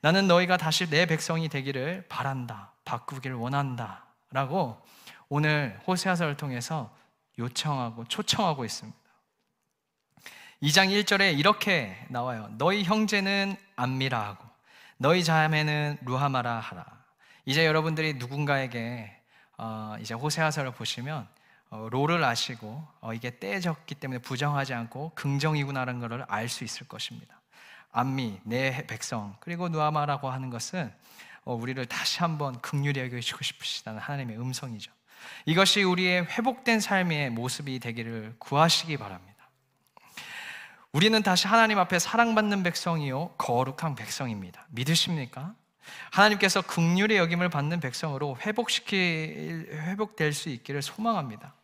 나는 0.01 0.27
너희가 0.27 0.57
다시 0.57 0.89
내 0.89 1.05
백성이 1.05 1.51
되기를 1.51 2.07
바란다. 2.09 2.73
바꾸기를 2.87 3.37
원한다. 3.37 4.07
라고 4.31 4.83
오늘 5.29 5.79
호세아서를 5.87 6.39
통해서 6.39 6.97
요청하고 7.39 8.05
초청하고 8.05 8.65
있습니다. 8.65 8.99
2장 10.63 10.91
1절에 10.91 11.39
이렇게 11.39 11.97
나와요. 12.11 12.51
너희 12.59 12.85
형제는 12.85 13.57
안미라 13.77 14.21
하고 14.21 14.45
너희 14.99 15.25
자매는 15.25 15.97
루하마라 16.03 16.61
하라. 16.61 16.85
이제 17.47 17.65
여러분들이 17.65 18.15
누군가에게 18.15 19.11
어, 19.57 19.97
이제 20.01 20.13
호세아서를 20.13 20.73
보시면 20.73 21.27
어, 21.71 21.89
롤을 21.91 22.23
아시고 22.23 22.87
어, 23.01 23.15
이게 23.15 23.39
떼졌기 23.39 23.95
때문에 23.95 24.19
부정하지 24.19 24.75
않고 24.75 25.13
긍정이구나라는 25.15 25.99
것을 26.01 26.27
알 26.29 26.49
수 26.51 26.65
있을 26.65 26.87
것입니다. 26.87 27.41
안미, 27.93 28.41
내 28.45 28.87
백성 28.87 29.37
그리고 29.41 29.71
누아마라고 29.71 30.29
하는 30.29 30.51
것은 30.51 30.93
어, 31.45 31.55
우리를 31.55 31.83
다시 31.87 32.19
한번 32.19 32.61
극률히 32.61 33.01
여기시고 33.01 33.43
싶으시다는 33.43 33.99
하나님의 33.99 34.39
음성이죠. 34.39 34.93
이것이 35.47 35.85
우리의 35.85 36.27
회복된 36.27 36.81
삶의 36.81 37.31
모습이 37.31 37.79
되기를 37.79 38.35
구하시기 38.39 38.99
바랍니다. 38.99 39.30
우리는 40.93 41.23
다시 41.23 41.47
하나님 41.47 41.79
앞에 41.79 41.99
사랑받는 41.99 42.63
백성이요 42.63 43.35
거룩한 43.39 43.95
백성입니다. 43.95 44.67
믿으십니까? 44.71 45.55
하나님께서 46.11 46.63
극률의 46.63 47.17
여김을 47.19 47.49
받는 47.49 47.81
백성으로 47.81 48.37
회복시킬 48.41 49.69
회복될 49.71 50.33
수 50.33 50.49
있기를 50.49 50.83
소망합니다. 50.83 51.55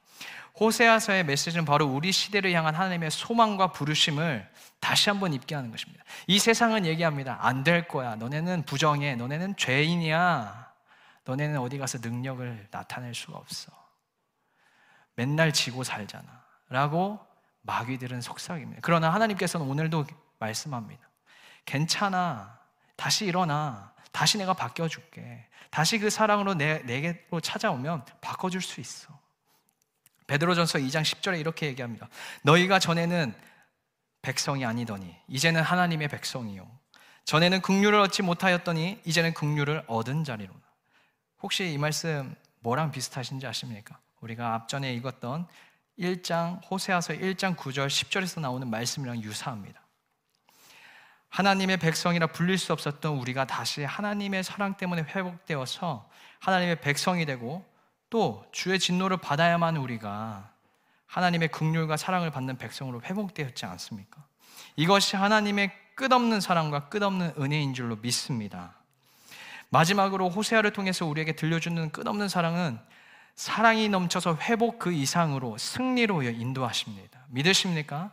호세아서의 0.58 1.24
메시지는 1.24 1.64
바로 1.64 1.86
우리 1.86 2.12
시대를 2.12 2.52
향한 2.52 2.74
하나님의 2.74 3.10
소망과 3.10 3.72
부르심을 3.72 4.48
다시 4.80 5.10
한번 5.10 5.34
입게 5.34 5.54
하는 5.54 5.70
것입니다. 5.70 6.02
이 6.26 6.38
세상은 6.38 6.86
얘기합니다. 6.86 7.38
안 7.40 7.62
될 7.62 7.88
거야. 7.88 8.14
너네는 8.14 8.62
부정해. 8.64 9.16
너네는 9.16 9.56
죄인이야. 9.56 10.72
너네는 11.24 11.58
어디 11.58 11.76
가서 11.78 11.98
능력을 11.98 12.68
나타낼 12.70 13.12
수가 13.14 13.36
없어. 13.38 13.70
맨날 15.14 15.52
지고 15.52 15.82
살잖아. 15.84 16.24
라고 16.68 17.25
마귀들은 17.66 18.20
속삭입니다. 18.20 18.81
그러나 18.83 19.12
하나님께서는 19.12 19.66
오늘도 19.66 20.07
말씀합니다. 20.38 21.09
괜찮아. 21.64 22.59
다시 22.96 23.26
일어나. 23.26 23.92
다시 24.12 24.38
내가 24.38 24.55
바뀌어줄게. 24.55 25.46
다시 25.70 25.98
그 25.98 26.09
사랑으로 26.09 26.55
내, 26.55 26.79
내게로 26.79 27.40
찾아오면 27.40 28.05
바꿔줄 28.20 28.62
수 28.62 28.81
있어. 28.81 29.09
베드로전서 30.26 30.79
2장 30.79 31.02
10절에 31.02 31.38
이렇게 31.38 31.66
얘기합니다. 31.66 32.09
너희가 32.42 32.79
전에는 32.79 33.35
백성이 34.22 34.64
아니더니 34.64 35.14
이제는 35.29 35.62
하나님의 35.62 36.09
백성이요. 36.09 36.66
전에는 37.24 37.61
긍휼을 37.61 37.94
얻지 37.94 38.22
못하였더니 38.22 39.02
이제는 39.05 39.35
긍휼을 39.35 39.85
얻은 39.87 40.24
자리로다. 40.24 40.61
혹시 41.42 41.72
이 41.72 41.79
말씀 41.79 42.35
뭐랑 42.61 42.90
비슷하신지 42.90 43.46
아십니까? 43.46 43.98
우리가 44.20 44.55
앞전에 44.55 44.92
읽었던 44.94 45.46
1장 45.98 46.61
호세아서 46.70 47.14
1장 47.14 47.56
9절 47.56 47.88
10절에서 47.88 48.40
나오는 48.40 48.68
말씀이랑 48.68 49.22
유사합니다. 49.22 49.80
하나님의 51.28 51.78
백성이라 51.78 52.28
불릴 52.28 52.59
수 52.59 52.72
없었던 52.72 53.18
우리가 53.18 53.46
다시 53.46 53.85
하나님의 53.85 54.42
사랑 54.42 54.76
때문에 54.76 55.02
회복되어서 55.02 56.09
하나님의 56.40 56.80
백성이 56.80 57.26
되고 57.26 57.64
또 58.09 58.46
주의 58.52 58.78
진노를 58.78 59.18
받아야만 59.18 59.76
우리가 59.76 60.50
하나님의 61.06 61.48
긍휼과 61.48 61.96
사랑을 61.96 62.30
받는 62.30 62.59
백성으로 62.59 63.02
회복되었지 63.02 63.66
않습니까? 63.66 64.24
이것이 64.76 65.16
하나님의 65.16 65.72
끝없는 65.94 66.40
사랑과 66.40 66.88
끝없는 66.88 67.35
은혜인 67.38 67.74
줄로 67.74 67.96
믿습니다. 67.96 68.74
마지막으로 69.70 70.28
호세아를 70.28 70.72
통해서 70.72 71.06
우리에게 71.06 71.32
들려주는 71.32 71.90
끝없는 71.90 72.28
사랑은 72.28 72.78
사랑이 73.37 73.90
넘쳐서 73.90 74.37
회복 74.42 74.79
그 74.79 74.92
이상으로 74.92 75.59
승리로 75.59 76.22
인도하십니다. 76.22 77.20
믿으십니까? 77.29 78.11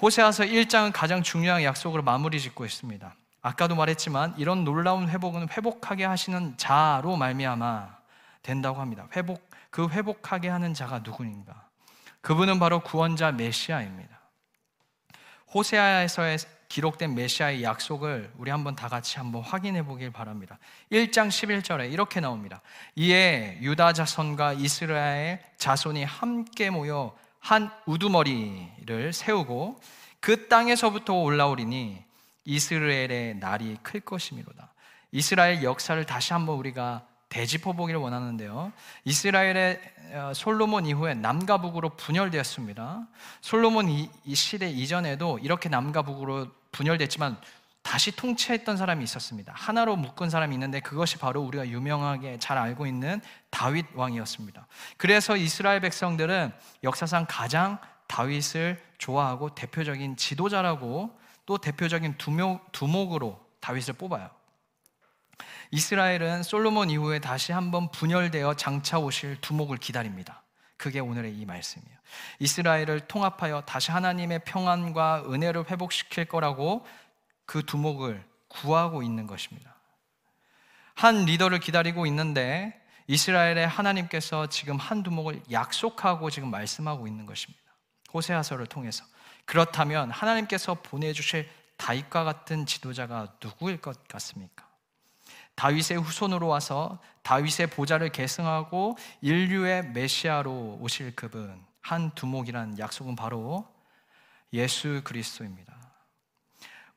호세아서 0.00 0.44
1장은 0.44 0.90
가장 0.92 1.22
중요한 1.22 1.62
약속으로 1.62 2.02
마무리 2.02 2.40
짓고 2.40 2.64
있습니다. 2.64 3.14
아까도 3.40 3.76
말했지만 3.76 4.34
이런 4.36 4.64
놀라운 4.64 5.08
회복은 5.08 5.48
회복하게 5.48 6.04
하시는 6.04 6.56
자로 6.56 7.16
말미암아 7.16 7.96
된다고 8.42 8.80
합니다. 8.80 9.06
회복 9.14 9.48
그 9.70 9.88
회복하게 9.88 10.48
하는 10.48 10.74
자가 10.74 11.00
누구인가? 11.00 11.68
그분은 12.20 12.58
바로 12.58 12.80
구원자 12.80 13.32
메시아입니다. 13.32 14.20
호세아에서 15.54 16.22
기록된 16.72 17.14
메시아의 17.14 17.62
약속을 17.62 18.32
우리 18.38 18.50
한번 18.50 18.74
다 18.74 18.88
같이 18.88 19.18
한번 19.18 19.42
확인해 19.42 19.84
보길 19.84 20.10
바랍니다. 20.10 20.58
1장 20.90 21.28
11절에 21.28 21.92
이렇게 21.92 22.18
나옵니다. 22.18 22.62
이에 22.96 23.58
유다 23.60 23.92
자손과 23.92 24.54
이스라엘 24.54 25.42
자손이 25.58 26.02
함께 26.04 26.70
모여 26.70 27.14
한 27.40 27.70
우두머리를 27.84 29.12
세우고 29.12 29.82
그 30.20 30.48
땅에서부터 30.48 31.12
올라오리니 31.12 32.02
이스라엘의 32.46 33.36
날이 33.36 33.76
클 33.82 34.00
것이미로다. 34.00 34.72
이스라엘 35.10 35.62
역사를 35.62 36.02
다시 36.06 36.32
한번 36.32 36.56
우리가 36.56 37.06
되짚어 37.28 37.74
보기를 37.74 38.00
원하는데요. 38.00 38.72
이스라엘의 39.04 39.80
어, 40.12 40.32
솔로몬 40.34 40.86
이후에 40.86 41.12
남과 41.14 41.60
북으로 41.60 41.90
분열되었습니다. 41.96 43.08
솔로몬 43.42 43.90
이, 43.90 44.08
시대 44.34 44.70
이전에도 44.70 45.38
이렇게 45.38 45.68
남과 45.68 46.02
북으로 46.02 46.48
분열됐지만 46.72 47.38
다시 47.82 48.12
통치했던 48.12 48.76
사람이 48.76 49.02
있었습니다. 49.04 49.52
하나로 49.56 49.96
묶은 49.96 50.30
사람이 50.30 50.54
있는데 50.54 50.80
그것이 50.80 51.18
바로 51.18 51.42
우리가 51.42 51.68
유명하게 51.68 52.38
잘 52.38 52.56
알고 52.56 52.86
있는 52.86 53.20
다윗 53.50 53.86
왕이었습니다. 53.94 54.66
그래서 54.96 55.36
이스라엘 55.36 55.80
백성들은 55.80 56.52
역사상 56.84 57.26
가장 57.28 57.78
다윗을 58.06 58.80
좋아하고 58.98 59.54
대표적인 59.54 60.16
지도자라고 60.16 61.18
또 61.44 61.58
대표적인 61.58 62.18
두목, 62.18 62.70
두목으로 62.72 63.44
다윗을 63.60 63.94
뽑아요. 63.94 64.30
이스라엘은 65.72 66.42
솔로몬 66.42 66.90
이후에 66.90 67.18
다시 67.18 67.52
한번 67.52 67.90
분열되어 67.90 68.54
장차 68.54 68.98
오실 68.98 69.40
두목을 69.40 69.78
기다립니다. 69.78 70.41
그게 70.82 70.98
오늘의 70.98 71.38
이 71.38 71.46
말씀이에요. 71.46 71.96
이스라엘을 72.40 73.06
통합하여 73.06 73.60
다시 73.60 73.92
하나님의 73.92 74.40
평안과 74.44 75.26
은혜를 75.28 75.70
회복시킬 75.70 76.24
거라고 76.24 76.84
그 77.46 77.64
두목을 77.64 78.24
구하고 78.48 79.04
있는 79.04 79.28
것입니다. 79.28 79.76
한 80.96 81.24
리더를 81.24 81.60
기다리고 81.60 82.04
있는데 82.06 82.76
이스라엘의 83.06 83.68
하나님께서 83.68 84.48
지금 84.48 84.76
한 84.76 85.04
두목을 85.04 85.44
약속하고 85.52 86.30
지금 86.30 86.50
말씀하고 86.50 87.06
있는 87.06 87.26
것입니다. 87.26 87.62
호세아서를 88.12 88.66
통해서. 88.66 89.04
그렇다면 89.44 90.10
하나님께서 90.10 90.74
보내주실 90.74 91.48
다윗과 91.76 92.24
같은 92.24 92.66
지도자가 92.66 93.36
누구일 93.40 93.80
것 93.80 94.08
같습니까? 94.08 94.66
다윗의 95.54 95.98
후손으로 95.98 96.48
와서 96.48 96.98
다윗의 97.22 97.68
보좌를 97.68 98.10
계승하고 98.10 98.96
인류의 99.20 99.90
메시아로 99.90 100.78
오실 100.80 101.14
그분 101.14 101.62
한 101.80 102.10
두목이란 102.14 102.78
약속은 102.78 103.16
바로 103.16 103.66
예수 104.52 105.02
그리스도입니다. 105.04 105.72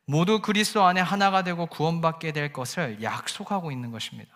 모두 0.06 0.42
그리스도 0.42 0.84
안에 0.84 1.02
하나가 1.02 1.44
되고 1.44 1.66
구원받게 1.66 2.32
될 2.32 2.54
것을 2.54 3.02
약속하고 3.02 3.72
있는 3.72 3.92
것입니다. 3.92 4.34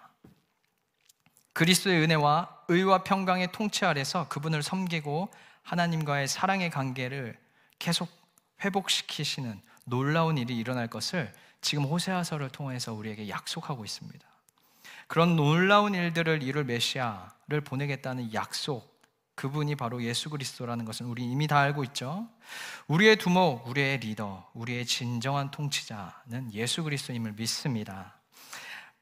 그리스도의 1.53 2.01
은혜와 2.03 2.63
의와 2.69 3.03
평강의 3.03 3.51
통치 3.51 3.85
아래서 3.85 4.27
그분을 4.29 4.63
섬기고 4.63 5.29
하나님과의 5.63 6.27
사랑의 6.27 6.69
관계를 6.69 7.37
계속 7.77 8.09
회복시키시는 8.63 9.61
놀라운 9.85 10.37
일이 10.37 10.57
일어날 10.57 10.87
것을 10.87 11.33
지금 11.61 11.85
호세아서를 11.85 12.49
통해서 12.49 12.93
우리에게 12.93 13.29
약속하고 13.29 13.85
있습니다. 13.85 14.27
그런 15.07 15.35
놀라운 15.35 15.95
일들을 15.95 16.43
이룰 16.43 16.63
메시아를 16.65 17.61
보내겠다는 17.65 18.33
약속, 18.33 18.99
그분이 19.35 19.75
바로 19.75 20.03
예수 20.03 20.29
그리스도라는 20.29 20.83
것은 20.83 21.05
우리 21.05 21.23
이미 21.23 21.47
다 21.47 21.59
알고 21.59 21.83
있죠. 21.85 22.27
우리의 22.87 23.15
두목, 23.15 23.67
우리의 23.67 23.99
리더, 23.99 24.49
우리의 24.53 24.85
진정한 24.85 25.49
통치자는 25.49 26.53
예수 26.53 26.83
그리스도임을 26.83 27.33
믿습니다. 27.33 28.19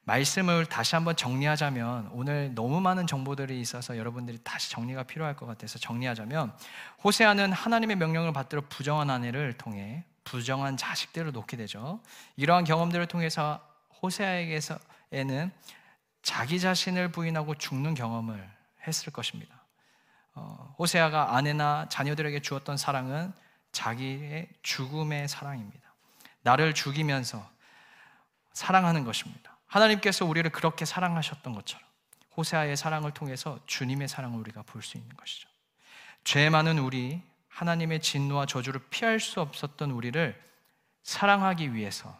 말씀을 0.03 0.65
다시 0.67 0.95
한번 0.95 1.15
정리하자면 1.15 2.11
오늘 2.13 2.53
너무 2.55 2.79
많은 2.79 3.07
정보들이 3.07 3.59
있어서 3.59 3.97
여러분들이 3.97 4.37
다시 4.43 4.71
정리가 4.71 5.03
필요할 5.03 5.35
것 5.35 5.45
같아서 5.45 5.79
정리하자면 5.79 6.53
호세아는 7.03 7.51
하나님의 7.51 7.97
명령을 7.97 8.31
받들어 8.31 8.61
부정한 8.69 9.09
아내를 9.09 9.57
통해 9.57 10.05
부정한 10.27 10.75
자식들을 10.75 11.31
놓게 11.31 11.55
되죠. 11.55 12.01
이러한 12.35 12.65
경험들을 12.65 13.05
통해서 13.07 13.61
호세아에게서에는 14.01 15.51
자기 16.21 16.59
자신을 16.59 17.11
부인하고 17.13 17.55
죽는 17.55 17.93
경험을 17.93 18.45
했을 18.85 19.13
것입니다. 19.13 19.55
어, 20.33 20.75
호세아가 20.77 21.35
아내나 21.37 21.87
자녀들에게 21.89 22.41
주었던 22.41 22.75
사랑은 22.75 23.31
자기의 23.71 24.49
죽음의 24.63 25.29
사랑입니다. 25.29 25.93
나를 26.41 26.73
죽이면서 26.73 27.49
사랑하는 28.51 29.05
것입니다. 29.05 29.57
하나님께서 29.67 30.25
우리를 30.25 30.49
그렇게 30.51 30.83
사랑하셨던 30.83 31.55
것처럼 31.55 31.87
호세아의 32.35 32.75
사랑을 32.75 33.11
통해서 33.13 33.59
주님의 33.65 34.09
사랑을 34.09 34.39
우리가 34.39 34.63
볼 34.63 34.81
수 34.81 34.97
있는 34.97 35.15
것이죠. 35.15 35.47
죄 36.25 36.49
많은 36.49 36.79
우리, 36.79 37.21
하나님의 37.57 38.01
진노와 38.01 38.45
저주를 38.45 38.79
피할 38.91 39.19
수 39.19 39.41
없었던 39.41 39.89
우리를 39.89 40.39
사랑하기 41.01 41.73
위해서 41.73 42.15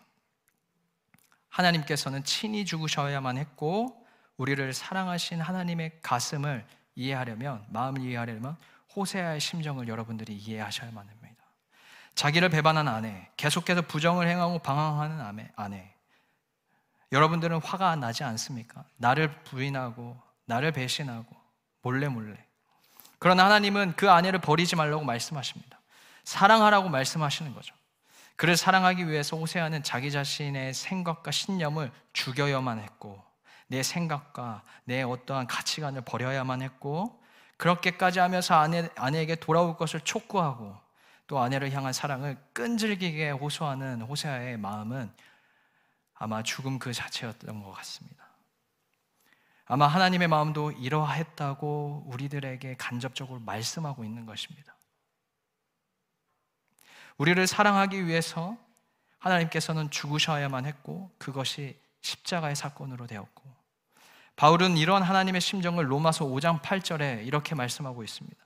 하나님께서는 1.50 2.24
친히 2.24 2.66
죽으셔야만 2.66 3.38
했고 3.38 4.04
우리를 4.38 4.74
사랑하신 4.74 5.40
하나님의 5.40 6.00
가슴을 6.02 6.66
이해하려면 6.96 7.64
마음을 7.70 8.02
이해하려면 8.02 8.58
호세아의 8.96 9.40
심정을 9.40 9.88
여러분들이 9.88 10.36
이해하셔야만 10.36 11.08
합니다. 11.08 11.44
자기를 12.16 12.50
배반한 12.50 12.88
아내, 12.88 13.30
계속해서 13.38 13.84
부정을 13.84 14.28
행하고 14.28 14.58
방황하는 14.58 15.52
아내. 15.56 15.94
여러분들은 17.12 17.62
화가 17.62 17.96
나지 17.98 18.24
않습니까? 18.24 18.86
나를 18.96 19.44
부인하고 19.44 20.20
나를 20.46 20.72
배신하고 20.72 21.28
몰래 21.84 22.08
몰래. 22.08 22.47
그러나 23.20 23.46
하나님은 23.46 23.94
그 23.96 24.10
아내를 24.10 24.40
버리지 24.40 24.76
말라고 24.76 25.04
말씀하십니다. 25.04 25.80
사랑하라고 26.24 26.90
말씀하시는 26.90 27.54
거죠. 27.54 27.74
그를 28.36 28.56
사랑하기 28.56 29.08
위해서 29.10 29.36
호세아는 29.36 29.84
자기 29.84 30.12
자신의 30.12 30.74
생각과 30.74 31.32
신념을 31.32 31.92
죽여야만 32.14 32.80
했고 32.80 33.24
내 33.68 33.82
생각과 33.82 34.64
내 34.84 35.02
어떠한 35.02 35.48
가치관을 35.48 36.02
버려야만 36.02 36.62
했고 36.62 37.20
그렇게까지 37.58 38.20
하면서 38.20 38.56
아내, 38.56 38.90
아내에게 38.96 39.36
돌아올 39.36 39.76
것을 39.78 40.02
촉구하고 40.02 40.78
또 41.26 41.40
아내를 41.40 41.72
향한 41.74 41.92
사랑을 41.92 42.38
끈질기게 42.54 43.32
호소하는 43.32 44.02
호세아의 44.04 44.58
마음은 44.58 45.12
아마 46.14 46.44
죽음 46.44 46.80
그 46.80 46.94
자체였던 46.94 47.64
것 47.64 47.72
같습니다. 47.74 48.27
아마 49.68 49.88
하나님의 49.88 50.28
마음도 50.28 50.72
이러했다고 50.72 52.06
우리들에게 52.08 52.76
간접적으로 52.78 53.40
말씀하고 53.42 54.04
있는 54.04 54.26
것입니다. 54.26 54.76
우리를 57.18 57.46
사랑하기 57.48 58.06
위해서 58.06 58.58
하나님께서는 59.20 59.90
죽으셔야만 59.90 60.66
했고 60.66 61.12
그것이 61.18 61.78
십자가의 62.02 62.56
사건으로 62.56 63.08
되었고 63.08 63.44
바울은 64.36 64.78
이런 64.78 65.02
하나님의 65.02 65.42
심정을 65.42 65.92
로마서 65.92 66.26
5장 66.26 66.62
8절에 66.62 67.26
이렇게 67.26 67.56
말씀하고 67.56 68.04
있습니다. 68.04 68.38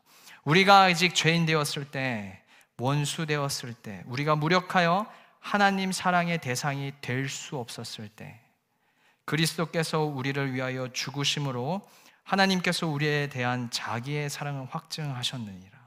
우리가 0.45 0.83
아직 0.83 1.13
죄인 1.13 1.45
되었을 1.45 1.91
때 1.91 2.41
원수 2.79 3.27
되었을 3.27 3.73
때 3.73 4.01
우리가 4.07 4.35
무력하여 4.35 5.05
하나님 5.39 5.91
사랑의 5.91 6.39
대상이 6.39 6.93
될 7.01 7.29
수 7.29 7.57
없었을 7.57 8.09
때 8.09 8.39
그리스도께서 9.31 10.01
우리를 10.01 10.53
위하여 10.53 10.91
죽으심으로 10.91 11.87
하나님께서 12.23 12.87
우리에 12.87 13.29
대한 13.29 13.71
자기의 13.71 14.29
사랑을 14.29 14.67
확증하셨느니라. 14.69 15.79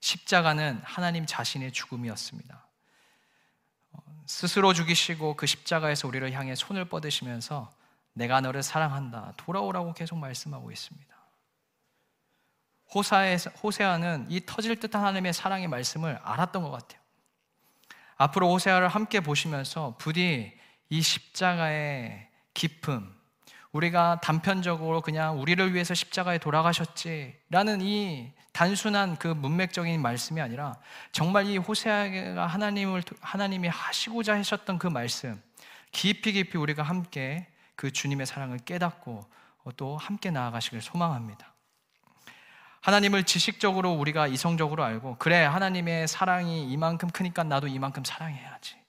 십자가는 0.00 0.82
하나님 0.84 1.24
자신의 1.24 1.72
죽음이었습니다. 1.72 2.66
어, 3.92 3.98
스스로 4.26 4.74
죽이시고 4.74 5.36
그 5.36 5.46
십자가에서 5.46 6.08
우리를 6.08 6.30
향해 6.32 6.54
손을 6.54 6.90
뻗으시면서 6.90 7.72
내가 8.12 8.42
너를 8.42 8.62
사랑한다. 8.62 9.32
돌아오라고 9.38 9.94
계속 9.94 10.18
말씀하고 10.18 10.70
있습니다. 10.70 11.16
호사에, 12.94 13.38
호세아는 13.62 14.26
이 14.28 14.44
터질 14.44 14.78
듯한 14.78 15.00
하나님의 15.00 15.32
사랑의 15.32 15.68
말씀을 15.68 16.16
알았던 16.22 16.62
것 16.62 16.70
같아요. 16.70 17.00
앞으로 18.16 18.52
호세아를 18.52 18.88
함께 18.88 19.20
보시면서 19.20 19.96
부디 19.96 20.62
이 20.94 21.02
십자가의 21.02 22.28
기쁨, 22.54 23.12
우리가 23.72 24.20
단편적으로 24.22 25.00
그냥 25.00 25.40
우리를 25.40 25.74
위해서 25.74 25.92
십자가에 25.92 26.38
돌아가셨지라는 26.38 27.80
이 27.80 28.32
단순한 28.52 29.16
그 29.16 29.26
문맥적인 29.26 30.00
말씀이 30.00 30.40
아니라 30.40 30.76
정말 31.10 31.46
이 31.46 31.56
호세아가 31.56 32.46
하나님을 32.46 33.02
하나님이 33.20 33.66
하시고자 33.66 34.36
하셨던 34.36 34.78
그 34.78 34.86
말씀 34.86 35.42
깊이 35.90 36.30
깊이 36.30 36.58
우리가 36.58 36.84
함께 36.84 37.48
그 37.74 37.90
주님의 37.90 38.26
사랑을 38.26 38.58
깨닫고 38.58 39.24
또 39.76 39.96
함께 39.96 40.30
나아가시길 40.30 40.80
소망합니다. 40.80 41.52
하나님을 42.82 43.24
지식적으로 43.24 43.94
우리가 43.94 44.28
이성적으로 44.28 44.84
알고 44.84 45.16
그래 45.18 45.42
하나님의 45.42 46.06
사랑이 46.06 46.70
이만큼 46.70 47.10
크니까 47.10 47.42
나도 47.42 47.66
이만큼 47.66 48.04
사랑해야지. 48.04 48.83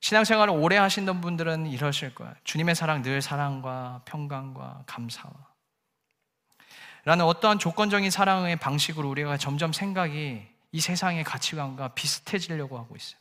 신앙생활을 0.00 0.54
오래 0.54 0.76
하신 0.76 1.06
분들은 1.20 1.66
이러실 1.66 2.14
거야. 2.14 2.34
주님의 2.44 2.74
사랑 2.74 3.02
늘 3.02 3.20
사랑과 3.20 4.02
평강과 4.04 4.84
감사와 4.86 5.34
라는 7.04 7.24
어떠한 7.24 7.58
조건적인 7.58 8.10
사랑의 8.10 8.56
방식으로 8.56 9.08
우리가 9.08 9.36
점점 9.38 9.72
생각이 9.72 10.46
이 10.72 10.80
세상의 10.80 11.24
가치관과 11.24 11.88
비슷해지려고 11.88 12.78
하고 12.78 12.96
있어요. 12.96 13.18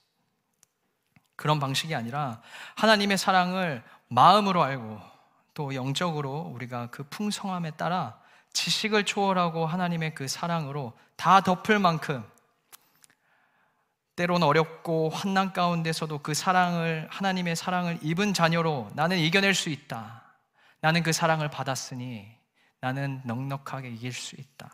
그런 1.35 1.59
방식이 1.59 1.95
아니라 1.95 2.41
하나님의 2.75 3.17
사랑을 3.17 3.83
마음으로 4.09 4.63
알고 4.63 4.99
또 5.53 5.73
영적으로 5.73 6.51
우리가 6.53 6.87
그 6.87 7.03
풍성함에 7.03 7.71
따라 7.71 8.19
지식을 8.53 9.05
초월하고 9.05 9.65
하나님의 9.65 10.15
그 10.15 10.27
사랑으로 10.27 10.93
다 11.15 11.41
덮을 11.41 11.79
만큼 11.79 12.25
때론 14.17 14.41
어렵고 14.41 15.09
환난 15.09 15.53
가운데서도 15.53 16.23
그 16.23 16.33
사랑을 16.33 17.07
하나님의 17.11 17.55
사랑을 17.55 17.99
입은 18.01 18.33
자녀로 18.33 18.89
나는 18.95 19.19
이겨낼 19.19 19.53
수 19.53 19.69
있다. 19.69 20.23
나는 20.81 21.03
그 21.03 21.13
사랑을 21.13 21.49
받았으니 21.51 22.27
나는 22.79 23.21
넉넉하게 23.25 23.89
이길 23.89 24.11
수 24.11 24.35
있다. 24.35 24.71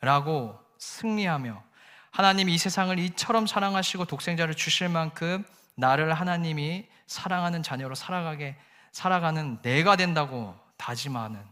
라고 0.00 0.56
승리하며 0.78 1.64
하나님이 2.12 2.54
이 2.54 2.58
세상을 2.58 2.96
이처럼 3.00 3.48
사랑하시고 3.48 4.04
독생자를 4.04 4.54
주실 4.54 4.88
만큼 4.88 5.44
나를 5.74 6.14
하나님이 6.14 6.86
사랑하는 7.08 7.64
자녀로 7.64 7.96
살아가게 7.96 8.56
살아가는 8.92 9.60
내가 9.62 9.96
된다고 9.96 10.56
다짐하는 10.76 11.42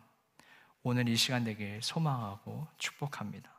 오늘 0.85 1.09
이 1.09 1.17
시간 1.17 1.43
되길 1.43 1.81
소망하고 1.83 2.69
축복합니다. 2.79 3.52